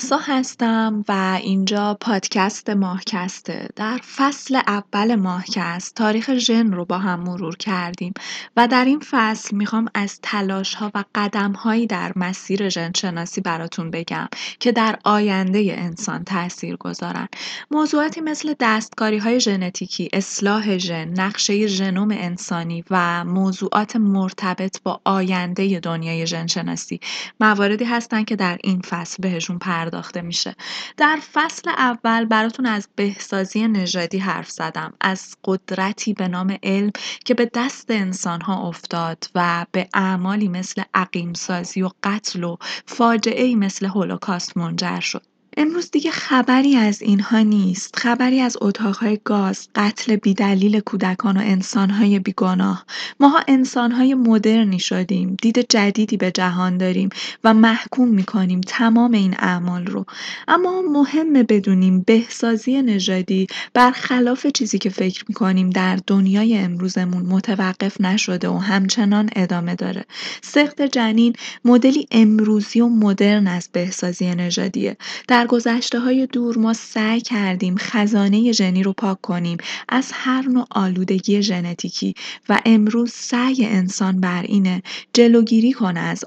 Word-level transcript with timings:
محسا 0.00 0.18
هستم 0.22 1.04
و 1.08 1.38
اینجا 1.42 1.96
پادکست 2.00 2.70
ماهکسته. 2.70 3.68
در 3.76 4.00
فصل 4.16 4.60
اول 4.66 5.14
ماهکست 5.14 5.94
تاریخ 5.94 6.34
ژن 6.34 6.72
رو 6.72 6.84
با 6.84 6.98
هم 6.98 7.20
مرور 7.20 7.56
کردیم 7.56 8.12
و 8.56 8.68
در 8.68 8.84
این 8.84 9.00
فصل 9.10 9.56
می‌خوام 9.56 9.88
از 9.94 10.18
تلاش 10.22 10.74
ها 10.74 10.90
و 10.94 11.04
قدم 11.14 11.52
هایی 11.52 11.86
در 11.86 12.12
مسیر 12.16 12.68
ژن 12.68 12.92
شناسی 12.96 13.40
براتون 13.40 13.90
بگم 13.90 14.28
که 14.60 14.72
در 14.72 14.98
آینده 15.04 15.74
انسان 15.78 16.24
تاثیر 16.24 16.76
گذارن. 16.76 17.28
موضوعاتی 17.70 18.20
مثل 18.20 18.54
دستکاری 18.60 19.18
های 19.18 19.40
ژنتیکی 19.40 20.08
اصلاح 20.12 20.78
ژن 20.78 21.08
نقشه 21.08 21.66
ژنوم 21.66 22.10
انسانی 22.10 22.84
و 22.90 23.24
موضوعات 23.24 23.96
مرتبط 23.96 24.82
با 24.82 25.00
آینده 25.04 25.80
دنیای 25.80 26.26
ژن 26.26 26.46
شناسی 26.46 27.00
مواردی 27.40 27.84
هستند 27.84 28.24
که 28.24 28.36
در 28.36 28.58
این 28.64 28.80
فصل 28.80 29.22
بهشون 29.22 29.58
پرداخته 29.90 30.20
میشه. 30.20 30.56
در 30.96 31.18
فصل 31.32 31.70
اول 31.70 32.24
براتون 32.24 32.66
از 32.66 32.88
بهسازی 32.96 33.68
نژادی 33.68 34.18
حرف 34.18 34.50
زدم 34.50 34.92
از 35.00 35.36
قدرتی 35.44 36.12
به 36.12 36.28
نام 36.28 36.56
علم 36.62 36.90
که 37.24 37.34
به 37.34 37.50
دست 37.54 37.90
انسان 37.90 38.40
ها 38.40 38.68
افتاد 38.68 39.24
و 39.34 39.66
به 39.72 39.88
اعمالی 39.94 40.48
مثل 40.48 40.82
عقیم 40.94 41.32
سازی 41.32 41.82
و 41.82 41.90
قتل 42.02 42.44
و 42.44 42.56
فاجعه 42.86 43.54
مثل 43.54 43.86
هولوکاست 43.86 44.56
منجر 44.56 45.00
شد. 45.00 45.29
امروز 45.56 45.90
دیگه 45.90 46.10
خبری 46.10 46.76
از 46.76 47.02
اینها 47.02 47.38
نیست. 47.38 47.96
خبری 47.96 48.40
از 48.40 48.56
اتاقهای 48.60 49.18
گاز 49.24 49.68
قتل 49.74 50.16
بیدلیل 50.16 50.80
کودکان 50.80 51.36
و 51.36 51.40
انسانهای 51.40 52.18
بیگناه. 52.18 52.86
ماها 53.20 53.40
انسانهای 53.48 54.14
مدرنی 54.14 54.78
شدیم 54.78 55.36
دید 55.42 55.66
جدیدی 55.68 56.16
به 56.16 56.30
جهان 56.30 56.76
داریم 56.78 57.08
و 57.44 57.54
محکوم 57.54 58.08
می‌کنیم 58.08 58.60
تمام 58.60 59.12
این 59.12 59.34
اعمال 59.38 59.86
رو. 59.86 60.04
اما 60.48 60.82
مهمه 60.82 61.42
بدونیم 61.42 62.00
بهسازی 62.00 62.82
نژادی 62.82 63.46
برخلاف 63.74 64.46
چیزی 64.46 64.78
که 64.78 64.90
فکر 64.90 65.24
می‌کنیم 65.28 65.70
در 65.70 65.98
دنیای 66.06 66.58
امروزمون 66.58 67.22
متوقف 67.22 68.00
نشده 68.00 68.48
و 68.48 68.58
همچنان 68.58 69.30
ادامه 69.36 69.74
داره. 69.74 70.04
سخت 70.42 70.82
جنین 70.82 71.32
مدلی 71.64 72.06
امروزی 72.10 72.80
و 72.80 72.88
مدرن 72.88 73.46
از 73.46 73.68
بهسازی 73.72 74.34
نژادیه. 74.34 74.96
در 75.28 75.46
های 75.94 76.26
دور 76.26 76.58
ما 76.58 76.72
سعی 76.72 77.20
کردیم 77.20 77.76
خزانه 77.78 78.52
ژنی 78.52 78.82
رو 78.82 78.92
پاک 78.92 79.20
کنیم 79.20 79.58
از 79.88 80.10
هر 80.14 80.48
نوع 80.48 80.66
آلودگی 80.70 81.42
ژنتیکی 81.42 82.14
و 82.48 82.60
امروز 82.64 83.12
سعی 83.12 83.66
انسان 83.66 84.20
بر 84.20 84.42
اینه 84.42 84.82
جلوگیری 85.12 85.72
کنه 85.72 86.00
از 86.00 86.24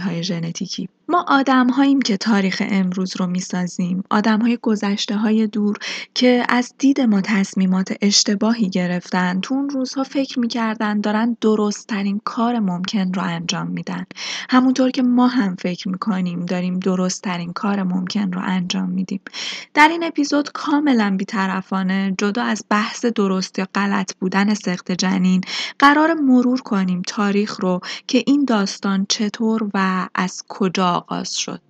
های 0.00 0.22
ژنتیکی. 0.22 0.88
ما 1.12 1.44
هاییم 1.76 2.02
که 2.02 2.16
تاریخ 2.16 2.62
امروز 2.70 3.16
رو 3.16 3.26
می‌سازیم. 3.26 4.04
های 4.10 4.58
گذشته 4.62 5.16
های 5.16 5.46
دور 5.46 5.76
که 6.14 6.46
از 6.48 6.74
دید 6.78 7.00
ما 7.00 7.20
تصمیمات 7.20 7.92
اشتباهی 8.02 8.70
گرفتن 8.70 9.40
تو 9.40 9.54
اون 9.54 9.70
روزها 9.70 10.02
فکر 10.02 10.38
می‌کردن 10.38 11.00
دارن 11.00 11.36
درست 11.40 11.86
ترین 11.86 12.20
کار 12.24 12.58
ممکن 12.58 13.12
رو 13.12 13.22
انجام 13.22 13.66
میدن. 13.66 14.06
همونطور 14.50 14.90
که 14.90 15.02
ما 15.02 15.26
هم 15.26 15.56
فکر 15.56 15.88
می‌کنیم 15.88 16.46
داریم 16.46 16.78
درست 16.78 17.22
ترین 17.22 17.52
کار 17.52 17.82
ممکن 17.82 18.32
رو 18.32 18.40
انجام 18.44 18.88
میدیم. 18.88 19.20
در 19.74 19.88
این 19.88 20.04
اپیزود 20.04 20.52
کاملا 20.52 21.14
بیطرفانه 21.18 22.14
جدا 22.18 22.42
از 22.42 22.64
بحث 22.70 23.04
درست 23.04 23.58
یا 23.58 23.68
غلط 23.74 24.14
بودن 24.20 24.54
سخت 24.54 24.92
جنین 24.92 25.40
قرار 25.78 26.14
مرور 26.14 26.60
کنیم 26.60 27.02
تاریخ 27.06 27.60
رو 27.60 27.80
که 28.06 28.22
این 28.26 28.44
داستان 28.44 29.06
چطور 29.08 29.70
و 29.74 30.08
از 30.14 30.42
کجا 30.48 31.01
آغاز 31.02 31.34
شد. 31.34 31.60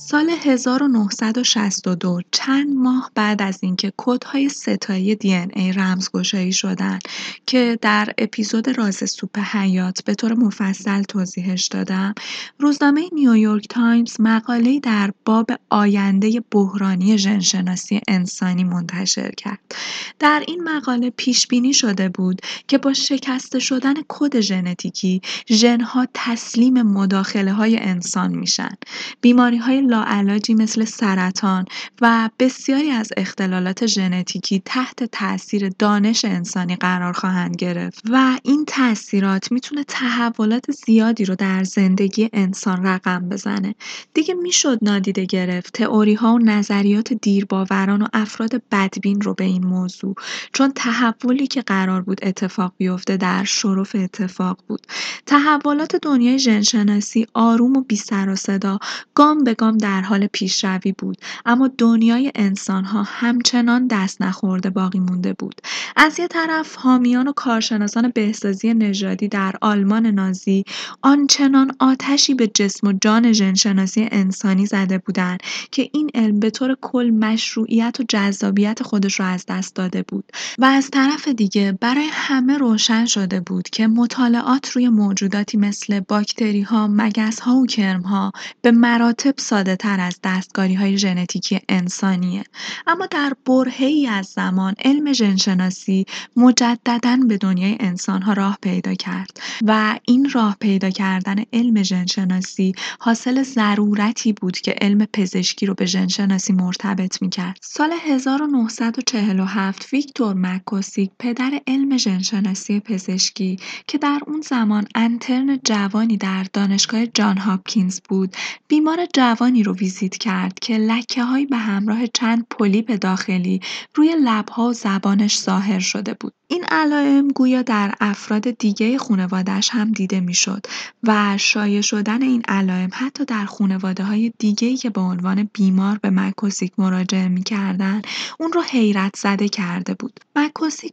سال 0.00 0.30
1962 0.30 2.20
چند 2.30 2.76
ماه 2.76 3.10
بعد 3.14 3.42
از 3.42 3.58
اینکه 3.62 3.92
کدهای 3.96 4.48
ستایی 4.48 5.14
دی 5.14 5.34
ای 5.34 5.72
رمزگشایی 5.72 6.52
شدن 6.52 6.98
که 7.46 7.78
در 7.82 8.14
اپیزود 8.18 8.78
راز 8.78 9.10
سوپ 9.10 9.38
حیات 9.38 10.04
به 10.04 10.14
طور 10.14 10.34
مفصل 10.34 11.02
توضیحش 11.02 11.66
دادم 11.66 12.14
روزنامه 12.58 13.08
نیویورک 13.12 13.68
تایمز 13.68 14.20
مقاله 14.20 14.80
در 14.80 15.12
باب 15.24 15.50
آینده 15.70 16.42
بحرانی 16.50 17.18
ژنشناسی 17.18 18.00
انسانی 18.08 18.64
منتشر 18.64 19.30
کرد. 19.30 19.74
در 20.18 20.44
این 20.48 20.64
مقاله 20.64 21.10
پیش 21.10 21.46
بینی 21.46 21.72
شده 21.72 22.08
بود 22.08 22.40
که 22.68 22.78
با 22.78 22.92
شکسته 22.92 23.58
شدن 23.58 23.94
کد 24.08 24.40
ژنتیکی 24.40 25.20
ژنها 25.48 26.06
تسلیم 26.14 26.82
مداخله 26.82 27.52
های 27.52 27.78
انسان 27.78 28.34
میشن. 28.34 28.76
بیماری 29.20 29.56
های 29.56 29.87
لاعلاجی 29.88 30.54
مثل 30.54 30.84
سرطان 30.84 31.64
و 32.00 32.30
بسیاری 32.38 32.90
از 32.90 33.08
اختلالات 33.16 33.86
ژنتیکی 33.86 34.62
تحت 34.64 35.04
تاثیر 35.04 35.68
دانش 35.68 36.24
انسانی 36.24 36.76
قرار 36.76 37.12
خواهند 37.12 37.56
گرفت 37.56 38.02
و 38.10 38.38
این 38.42 38.64
تاثیرات 38.64 39.52
می‌تونه 39.52 39.84
تحولات 39.84 40.70
زیادی 40.70 41.24
رو 41.24 41.34
در 41.34 41.64
زندگی 41.64 42.28
انسان 42.32 42.86
رقم 42.86 43.28
بزنه. 43.28 43.74
دیگه 44.14 44.34
می‌شد 44.34 44.78
نادیده 44.82 45.24
گرفت 45.24 45.72
تئوری 45.72 46.14
ها 46.14 46.34
و 46.34 46.38
نظریات 46.38 47.12
دیرباوران 47.12 48.02
و 48.02 48.06
افراد 48.12 48.62
بدبین 48.72 49.20
رو 49.20 49.34
به 49.34 49.44
این 49.44 49.66
موضوع 49.66 50.14
چون 50.52 50.72
تحولی 50.74 51.46
که 51.46 51.62
قرار 51.62 52.02
بود 52.02 52.20
اتفاق 52.22 52.72
بیفته 52.76 53.16
در 53.16 53.44
شرف 53.44 53.94
اتفاق 53.94 54.58
بود. 54.68 54.86
تحولات 55.26 55.96
دنیای 55.96 56.38
ژنشناسی 56.38 57.26
آروم 57.34 57.76
و 57.76 57.80
بی 57.80 57.96
سر 57.96 58.28
و 58.28 58.36
صدا 58.36 58.78
گام 59.14 59.44
به 59.44 59.54
گام 59.54 59.77
در 59.78 60.00
حال 60.00 60.26
پیشروی 60.26 60.92
بود. 60.92 61.16
اما 61.46 61.70
دنیای 61.78 62.32
انسانها 62.34 63.02
همچنان 63.02 63.86
دست 63.86 64.22
نخورده 64.22 64.70
باقی 64.70 64.98
مونده 64.98 65.32
بود. 65.32 65.60
از 65.96 66.18
یه 66.18 66.28
طرف 66.28 66.76
حامیان 66.76 67.28
و 67.28 67.32
کارشناسان 67.32 68.12
بهسازی 68.14 68.74
نژادی 68.74 69.28
در 69.28 69.54
آلمان 69.60 70.06
نازی 70.06 70.64
آنچنان 71.02 71.76
آتشی 71.80 72.34
به 72.34 72.46
جسم 72.46 72.86
و 72.86 72.92
جان 72.92 73.32
ژنشناسی 73.32 74.08
انسانی 74.12 74.66
زده 74.66 74.98
بودند 74.98 75.40
که 75.70 75.90
این 75.92 76.10
علم 76.14 76.40
به 76.40 76.50
طور 76.50 76.76
کل 76.80 77.10
مشروعیت 77.10 78.00
و 78.00 78.04
جذابیت 78.08 78.82
خودش 78.82 79.20
را 79.20 79.26
از 79.26 79.44
دست 79.48 79.74
داده 79.74 80.02
بود. 80.02 80.24
و 80.58 80.64
از 80.64 80.90
طرف 80.90 81.28
دیگه 81.28 81.78
برای 81.80 82.08
همه 82.12 82.58
روشن 82.58 83.04
شده 83.04 83.40
بود 83.40 83.68
که 83.68 83.86
مطالعات 83.86 84.70
روی 84.70 84.88
موجوداتی 84.88 85.56
مثل 85.56 86.00
باکتری 86.00 86.62
ها، 86.62 86.88
مگس 86.88 87.40
ها 87.40 87.56
و 87.56 87.66
کرم 87.66 88.02
ها 88.02 88.32
به 88.62 88.70
مراتب 88.70 89.34
ساده 89.38 89.67
تر 89.76 90.00
از 90.00 90.18
دستگاری 90.24 90.74
های 90.74 90.98
ژنتیکی 90.98 91.60
انسانیه. 91.68 92.44
اما 92.86 93.06
در 93.06 93.32
ای 93.78 94.06
از 94.06 94.26
زمان 94.26 94.74
علم 94.84 95.12
ژنشناسی 95.12 96.06
مجددا 96.36 97.18
به 97.28 97.36
دنیای 97.36 97.76
انسان 97.80 98.22
ها 98.22 98.32
راه 98.32 98.58
پیدا 98.62 98.94
کرد 98.94 99.40
و 99.66 99.98
این 100.04 100.30
راه 100.30 100.56
پیدا 100.60 100.90
کردن 100.90 101.44
علم 101.52 101.82
ژنشناسی 101.82 102.72
حاصل 103.00 103.42
ضرورتی 103.42 104.32
بود 104.32 104.58
که 104.58 104.74
علم 104.80 105.06
پزشکی 105.12 105.66
رو 105.66 105.74
به 105.74 105.86
ژنشناسی 105.86 106.52
مرتبط 106.52 107.22
می‌کرد. 107.22 107.58
سال 107.62 107.92
1947 108.06 109.92
ویکتور 109.92 110.34
مکوسیک 110.34 111.10
پدر 111.18 111.60
علم 111.66 111.96
ژنشناسی 111.96 112.80
پزشکی 112.80 113.56
که 113.86 113.98
در 113.98 114.20
اون 114.26 114.40
زمان 114.40 114.86
انترن 114.94 115.60
جوانی 115.64 116.16
در 116.16 116.46
دانشگاه 116.52 117.06
جان 117.06 117.38
هاپکینز 117.38 118.00
بود 118.08 118.36
بیمار 118.68 119.06
جوانی 119.14 119.57
رو 119.62 119.74
ویزیت 119.74 120.16
کرد 120.16 120.58
که 120.58 120.78
لکه 120.78 121.22
به 121.50 121.56
همراه 121.56 122.06
چند 122.06 122.46
پولیپ 122.50 122.98
داخلی 123.00 123.60
روی 123.94 124.16
لبها 124.24 124.68
و 124.68 124.72
زبانش 124.72 125.38
ظاهر 125.38 125.78
شده 125.78 126.14
بود. 126.14 126.34
این 126.50 126.64
علائم 126.68 127.28
گویا 127.28 127.62
در 127.62 127.94
افراد 128.00 128.50
دیگه 128.50 128.98
خانواده‌اش 128.98 129.70
هم 129.70 129.92
دیده 129.92 130.20
می‌شد 130.20 130.66
و 131.02 131.36
شایع 131.38 131.80
شدن 131.80 132.22
این 132.22 132.42
علائم 132.48 132.90
حتی 132.92 133.24
در 133.24 133.44
خانواده 133.44 134.04
های 134.04 134.32
دیگه‌ای 134.38 134.76
که 134.76 134.90
به 134.90 135.00
عنوان 135.00 135.50
بیمار 135.52 135.98
به 136.02 136.10
مکوسیک 136.10 136.72
مراجعه 136.78 137.28
می‌کردن 137.28 138.02
اون 138.40 138.52
رو 138.52 138.62
حیرت 138.62 139.16
زده 139.16 139.48
کرده 139.48 139.94
بود. 139.94 140.20
مکوسیک 140.36 140.92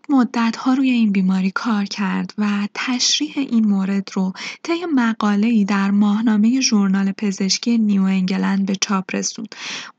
ها 0.57 0.73
روی 0.73 0.89
این 0.89 1.11
بیماری 1.11 1.51
کار 1.51 1.85
کرد 1.85 2.33
و 2.37 2.67
تشریح 2.73 3.33
این 3.37 3.67
مورد 3.67 4.09
رو 4.13 4.33
طی 4.63 4.85
ای 5.43 5.65
در 5.65 5.91
ماهنامه 5.91 6.61
ژورنال 6.61 7.11
پزشکی 7.11 7.77
نیو 7.77 8.03
انگلند 8.03 8.65
به 8.65 8.75
چاپ 8.75 9.15
رسوند. 9.15 9.55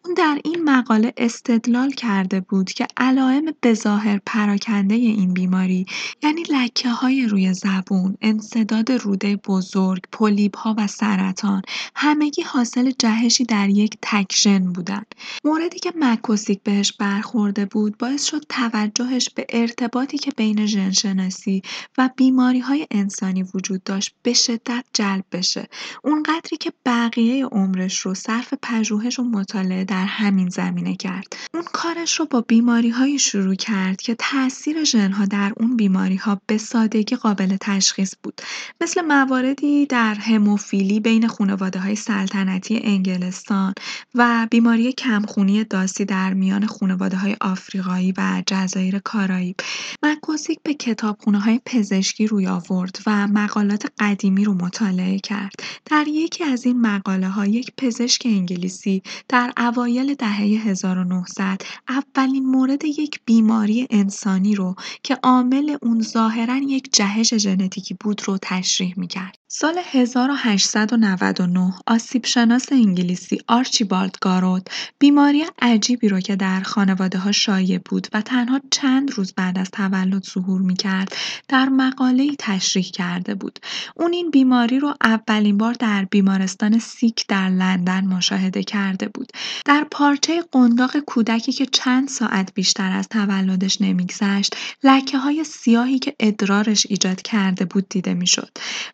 اون 0.06 0.14
در 0.14 0.40
این 0.44 0.64
مقاله 0.64 1.12
استدلال 1.16 1.90
کرده 1.90 2.40
بود 2.40 2.72
که 2.72 2.86
علائم 2.96 3.44
بظاهر 3.62 4.20
پراکنده 4.26 4.94
این 4.94 5.34
بیماری 5.34 5.86
یعنی 6.22 6.42
لکه 6.42 6.90
های 6.90 7.26
روی 7.26 7.54
زبون، 7.54 8.16
انصداد 8.20 8.92
روده 8.92 9.36
بزرگ، 9.36 10.02
پولیپ 10.12 10.58
ها 10.58 10.74
و 10.78 10.86
سرطان 10.86 11.62
همگی 11.94 12.42
حاصل 12.42 12.90
جهشی 12.98 13.44
در 13.44 13.68
یک 13.68 13.98
تکشن 14.02 14.72
بودن. 14.72 15.02
موردی 15.44 15.78
که 15.78 15.92
مکوسیک 15.96 16.60
بهش 16.62 16.92
برخورده 16.92 17.64
بود 17.64 17.98
باعث 17.98 18.24
شد 18.24 18.42
توجهش 18.48 19.30
به 19.34 19.46
ارتباطی 19.48 20.18
که 20.18 20.30
بین 20.36 20.66
ژنشناسی 20.66 21.62
و 21.98 22.10
بیماری 22.16 22.60
های 22.60 22.86
انسانی 22.90 23.44
وجود 23.54 23.84
داشت 23.84 24.14
به 24.22 24.32
شدت 24.32 24.84
جلب 24.92 25.24
بشه. 25.32 25.68
اونقدری 26.04 26.56
که 26.60 26.72
بقیه 26.86 27.46
عمرش 27.46 27.98
رو 27.98 28.14
صرف 28.14 28.54
پژوهش 28.62 29.18
و 29.18 29.22
مطالعه 29.22 29.84
در 29.96 30.04
همین 30.04 30.48
زمینه 30.48 30.96
کرد. 30.96 31.36
اون 31.54 31.64
کارش 31.72 32.20
رو 32.20 32.26
با 32.26 32.44
هایی 32.94 33.18
شروع 33.18 33.54
کرد 33.54 34.00
که 34.00 34.16
تاثیر 34.18 34.84
ژنها 34.84 35.24
در 35.24 35.52
اون 35.56 36.16
ها 36.16 36.40
به 36.46 36.58
سادگی 36.58 37.16
قابل 37.16 37.56
تشخیص 37.60 38.14
بود. 38.22 38.40
مثل 38.80 39.00
مواردی 39.00 39.86
در 39.86 40.14
هموفیلی 40.14 41.00
بین 41.00 41.30
های 41.82 41.96
سلطنتی 41.96 42.80
انگلستان 42.84 43.74
و 44.14 44.46
بیماری 44.50 44.92
کمخونی 44.92 45.64
داسی 45.64 46.04
در 46.04 46.34
میان 46.34 46.68
های 47.22 47.36
آفریقایی 47.40 48.14
و 48.16 48.42
جزایر 48.46 48.98
کارائیب. 48.98 49.56
مکوسیک 50.02 50.58
به 50.62 50.76
های 51.38 51.60
پزشکی 51.66 52.26
روی 52.26 52.46
آورد 52.46 52.98
و 53.06 53.26
مقالات 53.26 53.86
قدیمی 53.98 54.44
رو 54.44 54.54
مطالعه 54.54 55.18
کرد. 55.18 55.52
در 55.84 56.04
یکی 56.08 56.44
از 56.44 56.66
این 56.66 56.80
مقاله 56.80 57.28
ها 57.28 57.46
یک 57.46 57.72
پزشک 57.76 58.22
انگلیسی 58.26 59.02
در 59.28 59.52
اوایل 59.86 60.14
دهه 60.14 60.40
1900 60.40 61.62
اولین 61.88 62.46
مورد 62.46 62.84
یک 62.84 63.20
بیماری 63.24 63.86
انسانی 63.90 64.54
رو 64.54 64.74
که 65.02 65.18
عامل 65.22 65.76
اون 65.82 66.02
ظاهرا 66.02 66.56
یک 66.56 66.92
جهش 66.92 67.34
ژنتیکی 67.34 67.94
بود 68.00 68.22
رو 68.24 68.38
تشریح 68.42 68.94
می‌کرد. 68.96 69.38
سال 69.48 69.78
1899 69.90 71.72
آسیبشناس 71.86 72.72
انگلیسی 72.72 73.38
آرچیبالد 73.48 74.16
گاروت 74.20 74.68
بیماری 74.98 75.44
عجیبی 75.62 76.08
رو 76.08 76.20
که 76.20 76.36
در 76.36 76.60
خانواده 76.60 77.18
ها 77.18 77.32
شایع 77.32 77.78
بود 77.84 78.06
و 78.12 78.22
تنها 78.22 78.60
چند 78.70 79.10
روز 79.10 79.32
بعد 79.32 79.58
از 79.58 79.70
تولد 79.70 80.24
ظهور 80.24 80.60
می 80.60 80.74
کرد 80.74 81.16
در 81.48 81.68
مقاله 81.68 82.30
تشریح 82.38 82.84
کرده 82.84 83.34
بود. 83.34 83.58
اون 83.96 84.12
این 84.12 84.30
بیماری 84.30 84.78
رو 84.78 84.94
اولین 85.02 85.58
بار 85.58 85.72
در 85.72 86.04
بیمارستان 86.04 86.78
سیک 86.78 87.26
در 87.28 87.48
لندن 87.48 88.04
مشاهده 88.04 88.62
کرده 88.62 89.08
بود. 89.08 89.32
در 89.64 89.75
پارچه 89.84 90.42
قنداق 90.52 90.96
کودکی 90.96 91.52
که 91.52 91.66
چند 91.66 92.08
ساعت 92.08 92.54
بیشتر 92.54 92.92
از 92.92 93.08
تولدش 93.08 93.80
نمیگذشت 93.80 94.56
لکه 94.84 95.18
های 95.18 95.44
سیاهی 95.44 95.98
که 95.98 96.16
ادرارش 96.20 96.86
ایجاد 96.90 97.22
کرده 97.22 97.64
بود 97.64 97.88
دیده 97.88 98.14
می‌شد. 98.14 98.50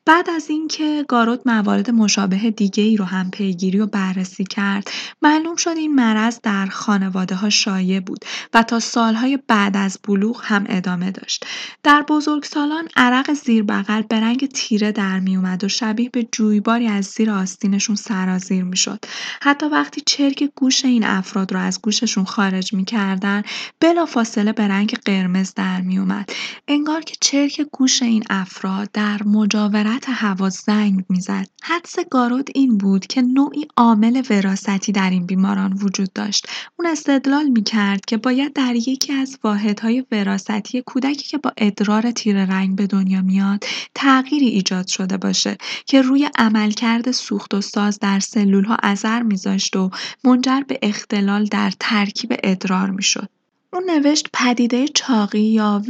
بعد 0.06 0.30
از 0.30 0.50
اینکه 0.50 1.04
گاروت 1.08 1.40
موارد 1.46 1.90
مشابه 1.90 2.50
دیگه 2.50 2.82
ای 2.82 2.96
رو 2.96 3.04
هم 3.04 3.30
پیگیری 3.30 3.78
و 3.78 3.86
بررسی 3.86 4.44
کرد 4.44 4.90
معلوم 5.22 5.56
شد 5.56 5.74
این 5.76 5.94
مرض 5.94 6.38
در 6.42 6.66
خانواده 6.66 7.34
ها 7.34 7.50
شایع 7.50 8.00
بود 8.00 8.24
و 8.54 8.62
تا 8.62 8.80
سالهای 8.80 9.38
بعد 9.48 9.76
از 9.76 9.98
بلوغ 10.08 10.40
هم 10.44 10.64
ادامه 10.68 11.10
داشت 11.10 11.46
در 11.82 12.02
بزرگسالان 12.08 12.88
عرق 12.96 13.32
زیر 13.32 13.62
بغل 13.62 14.02
به 14.02 14.20
رنگ 14.20 14.48
تیره 14.48 14.92
در 14.92 15.20
می 15.20 15.36
و 15.36 15.68
شبیه 15.68 16.08
به 16.08 16.28
جویباری 16.32 16.88
از 16.88 17.04
زیر 17.04 17.30
آستینشون 17.30 17.96
سرازیر 17.96 18.64
می 18.64 18.76
شد. 18.76 19.04
حتی 19.42 19.66
وقتی 19.66 20.02
چرک 20.06 20.50
گوش 20.62 20.84
این 20.84 21.04
افراد 21.04 21.52
رو 21.52 21.60
از 21.60 21.80
گوششون 21.82 22.24
خارج 22.24 22.74
می 22.74 22.84
کردن 22.84 23.42
بلا 23.80 24.06
فاصله 24.06 24.52
به 24.52 24.68
رنگ 24.68 24.94
قرمز 25.04 25.54
در 25.54 25.80
می 25.80 25.98
اومد. 25.98 26.30
انگار 26.68 27.00
که 27.00 27.14
چرک 27.20 27.60
گوش 27.72 28.02
این 28.02 28.24
افراد 28.30 28.90
در 28.92 29.22
مجاورت 29.22 30.04
هوا 30.08 30.48
زنگ 30.48 31.04
می‌زد. 31.08 31.48
حدس 31.62 31.96
گارود 32.10 32.50
این 32.54 32.78
بود 32.78 33.06
که 33.06 33.22
نوعی 33.22 33.66
عامل 33.76 34.22
وراستی 34.30 34.92
در 34.92 35.10
این 35.10 35.26
بیماران 35.26 35.72
وجود 35.72 36.12
داشت. 36.12 36.46
اون 36.78 36.88
استدلال 36.88 37.48
می‌کرد 37.48 38.04
که 38.04 38.16
باید 38.16 38.52
در 38.52 38.74
یکی 38.74 39.12
از 39.12 39.38
واحدهای 39.44 40.04
وراستی 40.12 40.82
کودکی 40.86 41.28
که 41.28 41.38
با 41.38 41.52
ادرار 41.56 42.10
تیر 42.10 42.44
رنگ 42.44 42.76
به 42.76 42.86
دنیا 42.86 43.22
میاد 43.22 43.64
تغییری 43.94 44.46
ایجاد 44.46 44.86
شده 44.86 45.16
باشه 45.16 45.56
که 45.86 46.02
روی 46.02 46.30
عملکرد 46.38 47.10
سوخت 47.10 47.54
و 47.54 47.60
ساز 47.60 47.98
در 47.98 48.20
سلول 48.20 48.64
ها 48.64 48.76
اثر 48.82 49.22
میذاشت 49.22 49.76
و 49.76 49.90
منجر 50.24 50.51
به 50.60 50.78
اختلال 50.82 51.44
در 51.44 51.72
ترکیب 51.80 52.34
ادرار 52.44 52.90
می‌شد. 52.90 53.28
اون 53.74 53.90
نوشت 53.90 54.28
پدیده 54.32 54.88
چاقی 54.88 55.40
یا 55.40 55.82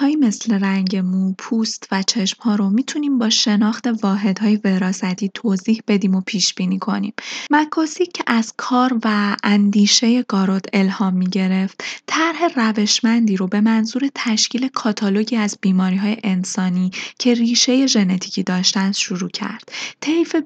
هایی 0.00 0.16
مثل 0.16 0.60
رنگ 0.60 0.96
مو، 0.96 1.34
پوست 1.38 1.88
و 1.92 2.02
ها 2.40 2.54
رو 2.54 2.70
می‌تونیم 2.70 3.18
با 3.18 3.30
شناخت 3.30 3.86
واحدهای 4.02 4.60
وراثتی 4.64 5.30
توضیح 5.34 5.82
بدیم 5.88 6.14
و 6.14 6.20
پیش 6.20 6.54
بینی 6.54 6.78
کنیم. 6.78 7.12
مکاسی 7.50 8.06
که 8.06 8.24
از 8.26 8.54
کار 8.56 9.00
و 9.04 9.36
اندیشه 9.42 10.22
گاروت 10.22 10.64
الهام 10.72 11.14
می‌گرفت، 11.14 11.84
طرح 12.06 12.48
روشمندی 12.56 13.36
رو 13.36 13.46
به 13.46 13.60
منظور 13.60 14.02
تشکیل 14.14 14.68
کاتالوگی 14.68 15.36
از 15.36 15.58
های 15.76 16.16
انسانی 16.24 16.90
که 17.18 17.34
ریشه 17.34 17.86
ژنتیکی 17.86 18.42
داشتن 18.42 18.92
شروع 18.92 19.30
کرد. 19.30 19.72
طیف 20.00 20.36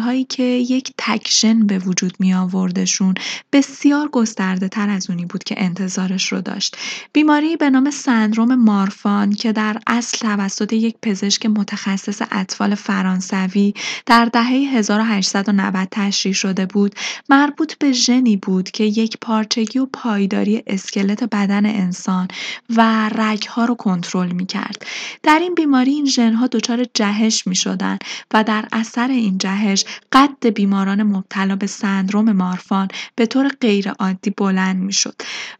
هایی 0.00 0.24
که 0.24 0.42
یک 0.42 0.92
تکشن 0.98 1.66
به 1.66 1.78
وجود 1.78 2.16
می 2.18 2.34
آوردشون 2.34 3.14
بسیار 3.52 4.08
گسترده 4.08 4.68
تر 4.68 4.88
از 4.88 5.10
اونی 5.10 5.24
بود 5.24 5.44
که 5.44 5.54
انتظارش 5.58 6.32
رو 6.32 6.39
داشت. 6.40 6.76
بیماری 7.12 7.56
به 7.56 7.70
نام 7.70 7.90
سندروم 7.90 8.54
مارفان 8.54 9.32
که 9.32 9.52
در 9.52 9.76
اصل 9.86 10.18
توسط 10.18 10.72
یک 10.72 10.96
پزشک 11.02 11.46
متخصص 11.46 12.22
اطفال 12.30 12.74
فرانسوی 12.74 13.74
در 14.06 14.24
دهه 14.24 14.46
1890 14.46 15.88
تشریح 15.90 16.34
شده 16.34 16.66
بود، 16.66 16.94
مربوط 17.28 17.74
به 17.78 17.92
ژنی 17.92 18.36
بود 18.36 18.70
که 18.70 18.84
یک 18.84 19.16
پارچگی 19.20 19.78
و 19.78 19.86
پایداری 19.92 20.62
اسکلت 20.66 21.24
بدن 21.24 21.66
انسان 21.66 22.28
و 22.76 23.08
رگها 23.08 23.64
رو 23.64 23.74
کنترل 23.74 24.32
می 24.32 24.46
کرد. 24.46 24.86
در 25.22 25.38
این 25.38 25.54
بیماری 25.54 25.90
این 25.90 26.06
ژنها 26.06 26.46
دچار 26.46 26.84
جهش 26.94 27.46
می 27.46 27.54
شدن 27.56 27.98
و 28.34 28.44
در 28.44 28.64
اثر 28.72 29.08
این 29.08 29.38
جهش 29.38 29.84
قد 30.12 30.46
بیماران 30.46 31.02
مبتلا 31.02 31.56
به 31.56 31.66
سندروم 31.66 32.32
مارفان 32.32 32.88
به 33.16 33.26
طور 33.26 33.48
غیرعادی 33.48 34.30
بلند 34.30 34.76
می 34.76 34.92
شد 34.92 35.14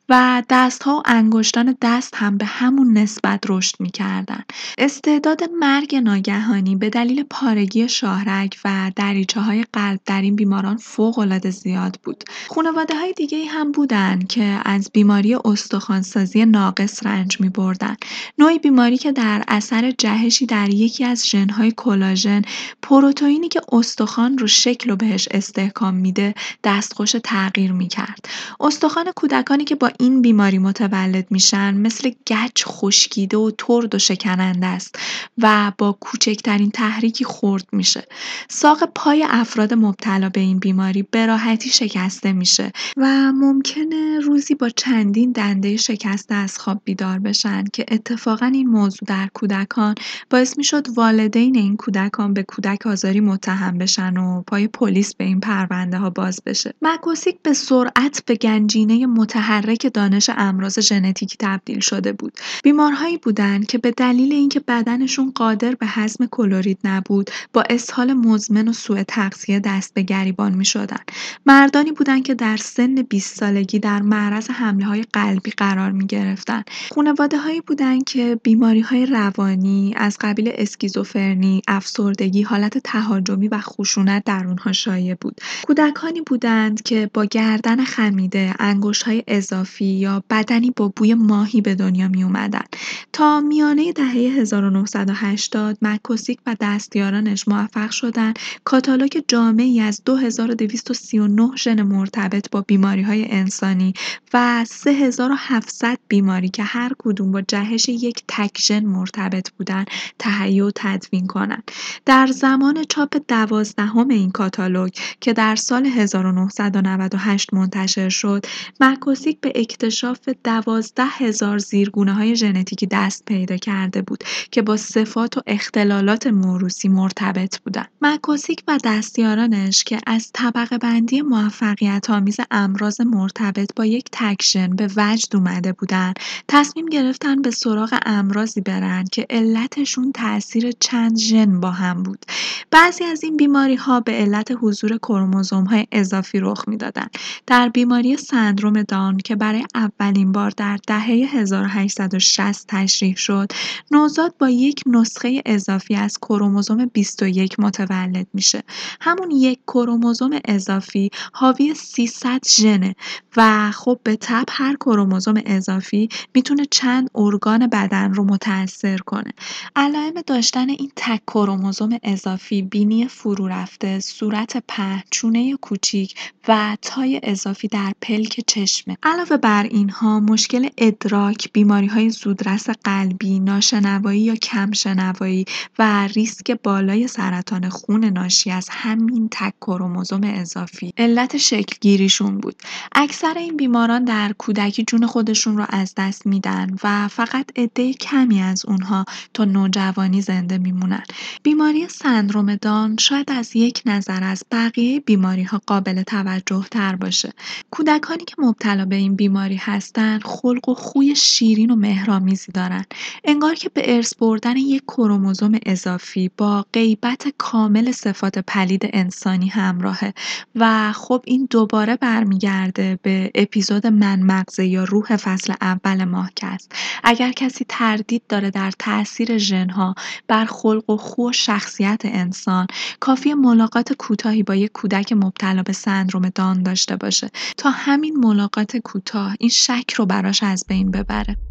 و 0.09 0.43
دستها 0.71 0.97
و 0.97 1.03
انگشتان 1.05 1.77
دست 1.83 2.15
هم 2.17 2.37
به 2.37 2.45
همون 2.45 2.99
نسبت 2.99 3.45
رشد 3.49 3.75
می‌کردن. 3.81 4.45
استعداد 4.79 5.43
مرگ 5.61 5.97
ناگهانی 5.97 6.77
به 6.77 6.91
دلیل 6.91 7.23
پارگی 7.31 7.89
شاهرگ 7.89 8.57
و 8.65 8.91
دریچه 8.97 9.41
های 9.41 9.65
قلب 9.73 10.00
در 10.07 10.23
این 10.23 10.37
بیماران 10.37 10.77
فوق 10.77 11.19
العاده 11.19 11.50
زیاد 11.50 11.99
بود. 12.05 12.25
خانواده 12.49 12.95
های 12.95 13.12
دیگه 13.12 13.47
هم 13.47 13.73
بودن 13.73 14.19
که 14.29 14.61
از 14.65 14.91
بیماری 14.93 15.35
استخوانسازی 15.35 16.45
ناقص 16.45 17.07
رنج 17.07 17.41
می 17.41 17.49
بردن. 17.49 17.97
نوعی 18.39 18.59
بیماری 18.59 18.99
که 18.99 19.12
در 19.12 19.45
اثر 19.49 19.91
جهشی 19.91 20.47
در 20.47 20.69
یکی 20.69 21.05
از 21.05 21.27
ژنهای 21.27 21.73
کلاژن 21.77 22.43
پروتئینی 22.83 23.49
که 23.49 23.61
استخوان 23.73 24.39
رو 24.39 24.47
شکل 24.47 24.91
و 24.91 24.97
بهش 24.97 25.29
استحکام 25.31 25.95
میده 25.95 26.35
دستخوش 26.65 27.17
تغییر 27.25 27.73
می‌کرد. 27.73 28.29
استخوان 28.61 29.12
کودکانی 29.17 29.65
که 29.65 29.75
با 29.75 29.91
این 29.99 30.23
بیماری 30.23 30.60
متولد 30.61 31.26
میشن 31.31 31.75
مثل 31.75 32.11
گچ 32.26 32.64
خشکیده 32.67 33.37
و 33.37 33.50
ترد 33.59 33.95
و 33.95 33.99
شکننده 33.99 34.67
است 34.67 34.99
و 35.38 35.73
با 35.79 35.93
کوچکترین 35.93 36.71
تحریکی 36.71 37.25
خرد 37.25 37.69
میشه. 37.73 38.07
ساق 38.49 38.85
پای 38.95 39.26
افراد 39.29 39.75
مبتلا 39.75 40.29
به 40.29 40.40
این 40.40 40.59
بیماری 40.59 41.02
به 41.02 41.26
راحتی 41.26 41.71
شکسته 41.71 42.33
میشه 42.33 42.73
و 42.97 43.33
ممکنه 43.33 44.21
روزی 44.21 44.55
با 44.55 44.69
چندین 44.69 45.33
دنده 45.33 45.76
شکسته 45.76 46.35
از 46.35 46.59
خواب 46.59 46.81
بیدار 46.85 47.19
بشن 47.19 47.64
که 47.73 47.85
اتفاقا 47.88 48.47
این 48.47 48.69
موضوع 48.69 49.07
در 49.07 49.29
کودکان 49.35 49.95
باعث 50.31 50.59
می‌شد 50.59 50.87
والدین 50.97 51.57
این 51.57 51.76
کودکان 51.76 52.35
به 52.35 52.43
کودک 52.43 52.87
آزاری 52.87 53.21
متهم 53.21 53.79
بشن 53.79 54.17
و 54.17 54.43
پای 54.43 54.69
پلیس 54.69 55.14
به 55.14 55.25
این 55.25 55.40
پرونده 55.40 55.99
ها 55.99 56.11
باز 56.11 56.40
بشه. 56.47 56.75
مکوسیک 56.83 57.37
به 57.43 57.52
سرعت 57.52 58.23
به 58.26 58.35
گنجینه 58.35 59.07
متحرک 59.07 59.90
دانش 59.95 60.31
امراض 60.50 60.78
ژنتیکی 60.78 61.37
تبدیل 61.38 61.80
شده 61.80 62.12
بود 62.12 62.33
بیمارهایی 62.62 63.16
بودند 63.16 63.66
که 63.66 63.78
به 63.78 63.90
دلیل 63.90 64.33
اینکه 64.33 64.61
بدنشون 64.61 65.33
قادر 65.35 65.75
به 65.75 65.87
هضم 65.87 66.26
کلورید 66.26 66.78
نبود 66.85 67.30
با 67.52 67.64
اسهال 67.71 68.12
مزمن 68.12 68.69
و 68.69 68.73
سوء 68.73 69.02
تغذیه 69.02 69.61
دست 69.61 69.95
به 69.95 70.02
گریبان 70.02 70.52
می 70.54 70.64
شدن. 70.64 71.00
مردانی 71.47 71.92
بودند 71.92 72.23
که 72.23 72.35
در 72.35 72.57
سن 72.57 72.95
20 72.95 73.37
سالگی 73.37 73.78
در 73.78 74.02
معرض 74.02 74.50
حمله 74.50 74.85
های 74.85 75.04
قلبی 75.12 75.50
قرار 75.50 75.90
می 75.90 76.07
گرفتن. 76.07 76.62
خانواده 76.95 77.38
هایی 77.38 77.61
بودند 77.61 78.04
که 78.04 78.40
بیماری 78.42 78.80
های 78.80 79.07
روانی 79.07 79.95
از 79.97 80.16
قبیل 80.21 80.52
اسکیزوفرنی، 80.54 81.62
افسردگی، 81.69 82.42
حالت 82.42 82.78
تهاجمی 82.78 83.49
و 83.49 83.59
خشونت 83.61 84.25
در 84.25 84.47
اونها 84.47 84.73
شایع 84.73 85.14
بود. 85.14 85.40
کودکانی 85.66 86.21
بودند 86.21 86.83
که 86.83 87.11
با 87.14 87.25
گردن 87.25 87.85
خمیده، 87.85 88.54
انگشت 88.59 89.02
های 89.02 89.23
اضافی 89.26 89.85
یا 89.85 90.25
بدنی 90.31 90.71
با 90.77 90.93
بوی 90.97 91.15
ماهی 91.15 91.61
به 91.61 91.75
دنیا 91.75 92.09
می 92.09 92.25
اومدن. 92.25 92.65
تا 93.13 93.41
میانه 93.41 93.93
دهه 93.93 94.07
1980 94.07 95.79
مکوسیک 95.83 96.39
و 96.47 96.57
دستیارانش 96.61 97.49
موفق 97.49 97.91
شدن 97.91 98.35
کاتالوگ 98.65 99.23
جامعی 99.29 99.81
از 99.81 100.03
2239 100.07 101.51
ژن 101.57 101.83
مرتبط 101.83 102.51
با 102.51 102.61
بیماری 102.61 103.03
های 103.03 103.31
انسانی 103.31 103.95
و 104.35 104.65
3700 104.65 105.99
بیماری 106.09 106.49
که 106.49 106.63
هر 106.63 106.93
کدوم 106.99 107.33
با 107.33 107.41
جهش 107.41 107.89
یک 107.89 108.23
تک 108.29 108.61
ژن 108.61 108.85
مرتبط 108.85 109.51
بودن 109.51 109.85
تهیه 110.19 110.65
و 110.65 110.71
تدوین 110.75 111.27
کنند. 111.27 111.71
در 112.07 112.27
زمان 112.27 112.85
چاپ 112.89 113.17
دوازدهم 113.29 114.09
این 114.09 114.31
کاتالوگ 114.31 114.93
که 115.21 115.33
در 115.33 115.57
سال 115.57 115.87
1998 115.87 117.55
منتشر 117.55 118.09
شد، 118.09 118.47
مکوسیک 118.81 119.41
به 119.41 119.53
اکتشاف 119.55 120.20
دوازده 120.45 121.05
هزار 121.07 121.59
زیرگونه 121.59 122.15
های 122.15 122.37
ژنتیکی 122.37 122.87
دست 122.87 123.25
پیدا 123.25 123.57
کرده 123.57 124.03
بود 124.03 124.25
که 124.50 124.62
با 124.62 124.77
صفات 124.77 125.37
و 125.37 125.41
اختلالات 125.47 126.27
موروسی 126.27 126.89
مرتبط 126.89 127.59
بودند. 127.59 127.89
مکوسیک 128.03 128.62
و 128.69 128.79
دستیارانش 128.85 129.85
که 129.85 130.00
از 130.07 130.31
طبقه 130.35 130.79
بندی 130.79 131.23
موفقیت 131.23 132.11
آمیز 132.11 132.37
امراض 132.50 133.00
مرتبط 133.00 133.75
با 133.77 133.85
یک 133.85 134.05
تکشن 134.12 134.77
به 134.77 134.89
وجد 134.97 135.37
اومده 135.37 135.73
بودن 135.73 136.15
تصمیم 136.49 136.87
گرفتن 136.87 137.43
به 137.43 137.50
سراغ 137.50 137.99
امراضی 138.07 138.61
برن 138.61 139.05
که 139.12 139.27
علتشون 139.31 140.12
تاثیر 140.12 140.73
چند 140.81 141.19
ژن 141.19 141.61
با 141.61 141.71
هم 141.71 142.03
بود 142.03 142.27
بعضی 142.71 143.05
از 143.05 143.25
این 143.25 143.37
بیماری 143.37 143.75
ها 143.75 144.00
به 144.00 144.12
علت 144.12 144.53
حضور 144.61 144.99
کروموزوم 144.99 145.65
های 145.65 145.87
اضافی 145.93 146.41
رخ 146.41 146.69
می‌دادند 146.69 147.11
در 147.47 147.69
بیماری 147.69 148.17
سندروم 148.17 148.83
دان 148.83 149.17
که 149.17 149.37
برای 149.37 149.65
اولین 150.11 150.33
بار 150.33 150.50
در 150.50 150.79
دهه 150.87 151.07
1860 151.07 152.64
تشریح 152.69 153.17
شد. 153.17 153.52
نوزاد 153.90 154.35
با 154.38 154.50
یک 154.50 154.83
نسخه 154.87 155.43
اضافی 155.47 155.95
از 155.95 156.19
کروموزوم 156.19 156.87
21 156.87 157.61
متولد 157.61 158.26
میشه. 158.35 158.62
همون 159.00 159.31
یک 159.31 159.59
کروموزوم 159.67 160.31
اضافی 160.45 161.11
حاوی 161.33 161.75
300 161.75 162.40
ژنه 162.49 162.95
و 163.37 163.71
خب 163.71 164.00
به 164.05 164.17
تب 164.17 164.45
هر 164.50 164.76
کروموزوم 164.76 165.43
اضافی 165.47 166.09
می‌تونه 166.35 166.64
چند 166.71 167.11
ارگان 167.14 167.67
بدن 167.67 168.14
رو 168.14 168.25
متاثر 168.25 168.99
کنه. 168.99 169.33
علائم 169.76 170.14
داشتن 170.26 170.71
این 170.71 170.93
تک 170.97 171.23
کروموزوم 171.26 171.99
اضافی 172.02 172.62
بینی 172.62 173.09
فرو 173.09 173.49
رفته 173.49 174.00
صورت 174.00 174.62
پهن 174.69 175.02
چونه 175.11 175.57
کوچیک 175.57 176.14
و 176.49 176.76
تای 176.83 177.21
اضافی 177.23 177.69
در 177.69 177.93
پلک 178.02 178.40
چشمه. 178.47 178.97
علاوه 179.02 179.37
بر 179.37 179.62
اینها 180.02 180.21
مشکل 180.21 180.69
ادراک 180.78 181.52
بیماری 181.52 181.87
های 181.87 182.11
زودرس 182.11 182.71
قلبی 182.85 183.40
ناشنوایی 183.40 184.21
یا 184.21 184.35
کمشنوایی 184.35 185.45
و 185.78 186.07
ریسک 186.07 186.50
بالای 186.62 187.09
سرطان 187.09 187.69
خون 187.69 188.04
ناشی 188.04 188.50
از 188.50 188.69
همین 188.71 189.28
تک 189.30 189.54
کروموزوم 189.61 190.21
اضافی. 190.25 190.92
علت 190.99 191.37
شکل 191.37 191.76
گیریشون 191.80 192.38
بود. 192.38 192.57
اکثر 192.92 193.38
این 193.38 193.57
بیماران 193.57 194.04
در 194.04 194.33
کودکی 194.38 194.85
جون 194.85 195.07
خودشون 195.07 195.57
رو 195.57 195.66
از 195.69 195.95
دست 195.97 196.26
میدن 196.26 196.76
و 196.85 197.09
فقط 197.09 197.47
عده 197.57 197.92
کمی 197.92 198.42
از 198.42 198.66
اونها 198.66 199.04
تا 199.35 199.45
نوجوانی 199.45 200.23
زنده 200.23 200.59
میمونن. 200.59 201.02
بیماری 201.42 201.88
سندروم 201.88 202.57
دان 202.57 202.97
شاید 202.97 203.33
از 203.33 203.57
یک 203.57 203.83
نظر 203.87 204.25
از 204.25 204.45
بقیه 204.52 205.00
بیماری 205.00 205.42
ها 205.42 205.61
قابل 205.66 206.02
توجه 206.02 206.64
تر 206.71 206.97
باشه. 206.97 207.33
کودکانی 207.71 208.25
که 208.25 208.35
مبتلا 208.38 208.85
به 208.85 208.97
این 208.97 209.16
بیماری 209.16 209.57
هستن 209.90 210.18
خلق 210.18 210.68
و 210.68 210.75
خوی 210.75 211.16
شیرین 211.16 211.70
و 211.70 211.76
مهرامیزی 211.76 212.52
دارن. 212.52 212.85
انگار 213.25 213.54
که 213.54 213.68
به 213.68 213.97
ارث 213.97 214.14
بردن 214.14 214.56
یک 214.56 214.82
کروموزوم 214.82 215.52
اضافی 215.66 216.30
با 216.37 216.66
غیبت 216.73 217.28
کامل 217.38 217.92
صفات 217.92 218.38
پلید 218.38 218.90
انسانی 218.92 219.49
همراهه. 219.49 220.14
و 220.54 220.92
خب 220.92 221.23
این 221.26 221.47
دوباره 221.50 221.97
برمیگرده 221.97 222.99
به 223.02 223.30
اپیزود 223.35 223.87
من 223.87 224.23
مغزه 224.23 224.66
یا 224.66 224.85
روح 224.85 225.16
فصل 225.16 225.54
اول 225.61 226.04
ماه 226.04 226.30
است 226.42 226.73
اگر 227.04 227.32
کسی 227.32 227.64
تردید 227.68 228.23
داره 228.28 228.50
در 228.50 228.70
تاثیر 228.78 229.38
ژنها 229.38 229.94
بر 230.28 230.44
خلق 230.44 230.90
و 230.90 230.97
خو 230.97 231.28
و 231.28 231.32
شخصیت 231.32 232.00
انسان 232.04 232.66
کافی 233.00 233.35
ملاقات 233.35 233.92
کوتاهی 233.92 234.42
با 234.42 234.54
یک 234.54 234.73
کودک 234.73 235.12
مبتلا 235.12 235.62
به 235.62 235.73
سندروم 235.73 236.28
دان 236.28 236.62
داشته 236.62 236.97
باشه. 236.97 237.30
تا 237.56 237.70
همین 237.70 238.16
ملاقات 238.16 238.76
کوتاه 238.76 239.35
این 239.40 239.50
شک 239.81 239.93
رو 239.93 240.07
براش 240.07 240.43
از 240.43 240.65
بین 240.69 240.91
ببره. 240.91 241.50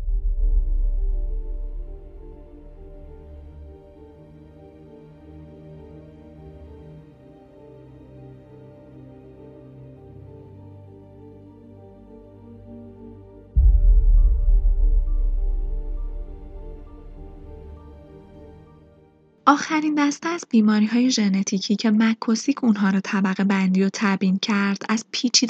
آخرین 19.50 19.96
دسته 19.96 20.30
از 20.30 20.46
های 20.92 21.12
ژنتیکی 21.12 21.76
که 21.76 21.92
مکوسیک 21.92 22.64
اونها 22.64 22.90
رو 22.90 23.00
طبقه 23.00 23.44
بندی 23.44 23.84
و 23.84 23.90
تبیین 23.94 24.38
کرد 24.38 24.82
از 24.90 25.06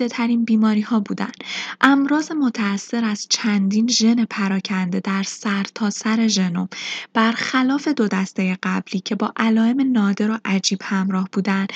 ترین 0.09 0.45
بیماری‌ها 0.45 0.99
بودن. 0.99 1.31
امراض 1.81 2.31
متأثر 2.31 3.05
از 3.05 3.27
چندین 3.29 3.87
ژن 3.87 4.25
پراکنده 4.25 4.99
در 4.99 5.23
سر 5.23 5.65
تا 5.75 5.89
سر 5.89 6.27
ژنوم 6.27 6.69
برخلاف 7.13 7.87
دو 7.87 8.07
دسته 8.07 8.57
قبلی 8.63 8.99
که 8.99 9.15
با 9.15 9.33
علائم 9.37 9.91
نادر 9.91 10.31
و 10.31 10.37
عجیب 10.45 10.79
همراه 10.83 11.29
بودن 11.31 11.67